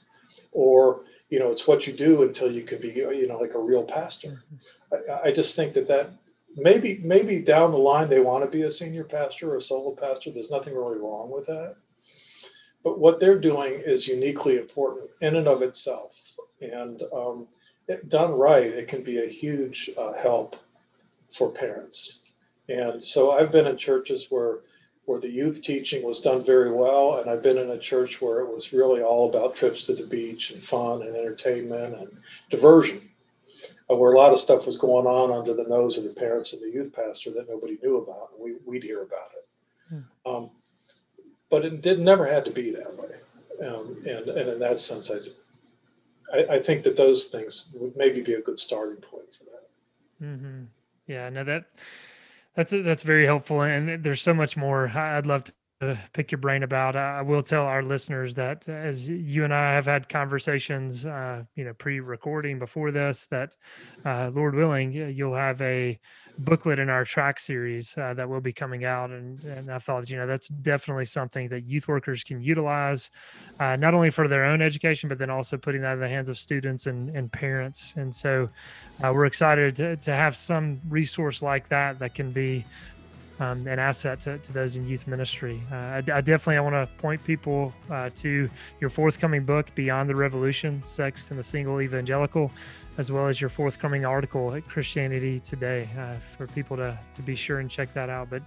[0.52, 3.58] or you know, it's what you do until you can be, you know, like a
[3.58, 4.44] real pastor.
[4.92, 6.10] I, I just think that that
[6.56, 9.94] maybe maybe down the line they want to be a senior pastor or a solo
[9.96, 10.30] pastor.
[10.30, 11.76] There's nothing really wrong with that
[12.86, 16.12] but what they're doing is uniquely important in and of itself.
[16.60, 17.48] And um,
[17.88, 20.54] it, done right, it can be a huge uh, help
[21.32, 22.20] for parents.
[22.68, 24.60] And so I've been in churches where
[25.06, 28.38] where the youth teaching was done very well, and I've been in a church where
[28.40, 32.10] it was really all about trips to the beach and fun and entertainment and
[32.50, 33.00] diversion,
[33.90, 36.52] uh, where a lot of stuff was going on under the nose of the parents
[36.52, 39.46] and the youth pastor that nobody knew about, and we, we'd hear about it.
[39.88, 40.30] Hmm.
[40.30, 40.50] Um,
[41.50, 43.66] but it did never had to be that way.
[43.66, 45.18] Um, and, and in that sense, I,
[46.36, 50.26] I, I, think that those things would maybe be a good starting point for that.
[50.26, 50.64] Mm-hmm.
[51.06, 51.64] Yeah, no, that
[52.54, 56.38] that's that's very helpful, and there's so much more I'd love to to pick your
[56.38, 56.96] brain about.
[56.96, 61.64] I will tell our listeners that as you and I have had conversations, uh, you
[61.64, 63.56] know, pre-recording before this, that
[64.04, 65.98] uh, Lord willing, you'll have a
[66.38, 70.08] booklet in our track series uh, that will be coming out, and and I thought,
[70.08, 73.10] you know, that's definitely something that youth workers can utilize,
[73.60, 76.30] uh, not only for their own education, but then also putting that in the hands
[76.30, 77.94] of students and and parents.
[77.96, 78.48] And so,
[79.02, 82.64] uh, we're excited to to have some resource like that that can be
[83.40, 85.60] um, an asset to, to, those in youth ministry.
[85.70, 88.48] Uh, I, I, definitely I want to point people uh, to
[88.80, 92.50] your forthcoming book, Beyond the Revolution: Sex and the Single Evangelical,
[92.98, 97.34] as well as your forthcoming article at Christianity Today uh, for people to to be
[97.34, 98.30] sure and check that out.
[98.30, 98.42] But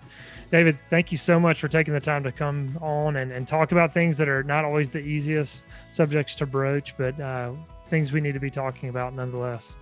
[0.52, 3.72] David, thank you so much for taking the time to come on and, and talk
[3.72, 7.52] about things that are not always the easiest subjects to broach, but uh,
[7.86, 9.76] things we need to be talking about nonetheless.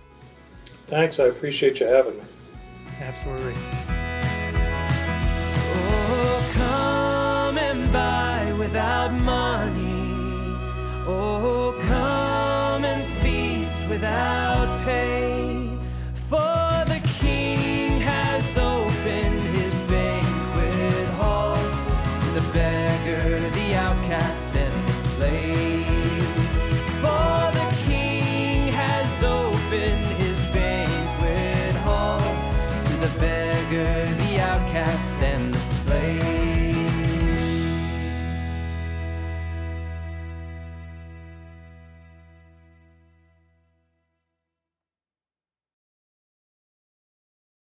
[0.88, 1.20] Thanks.
[1.20, 2.24] I appreciate you having me.
[3.00, 3.54] Absolutely.
[8.58, 10.54] Without money.
[11.06, 15.27] Oh, come and feast without pay.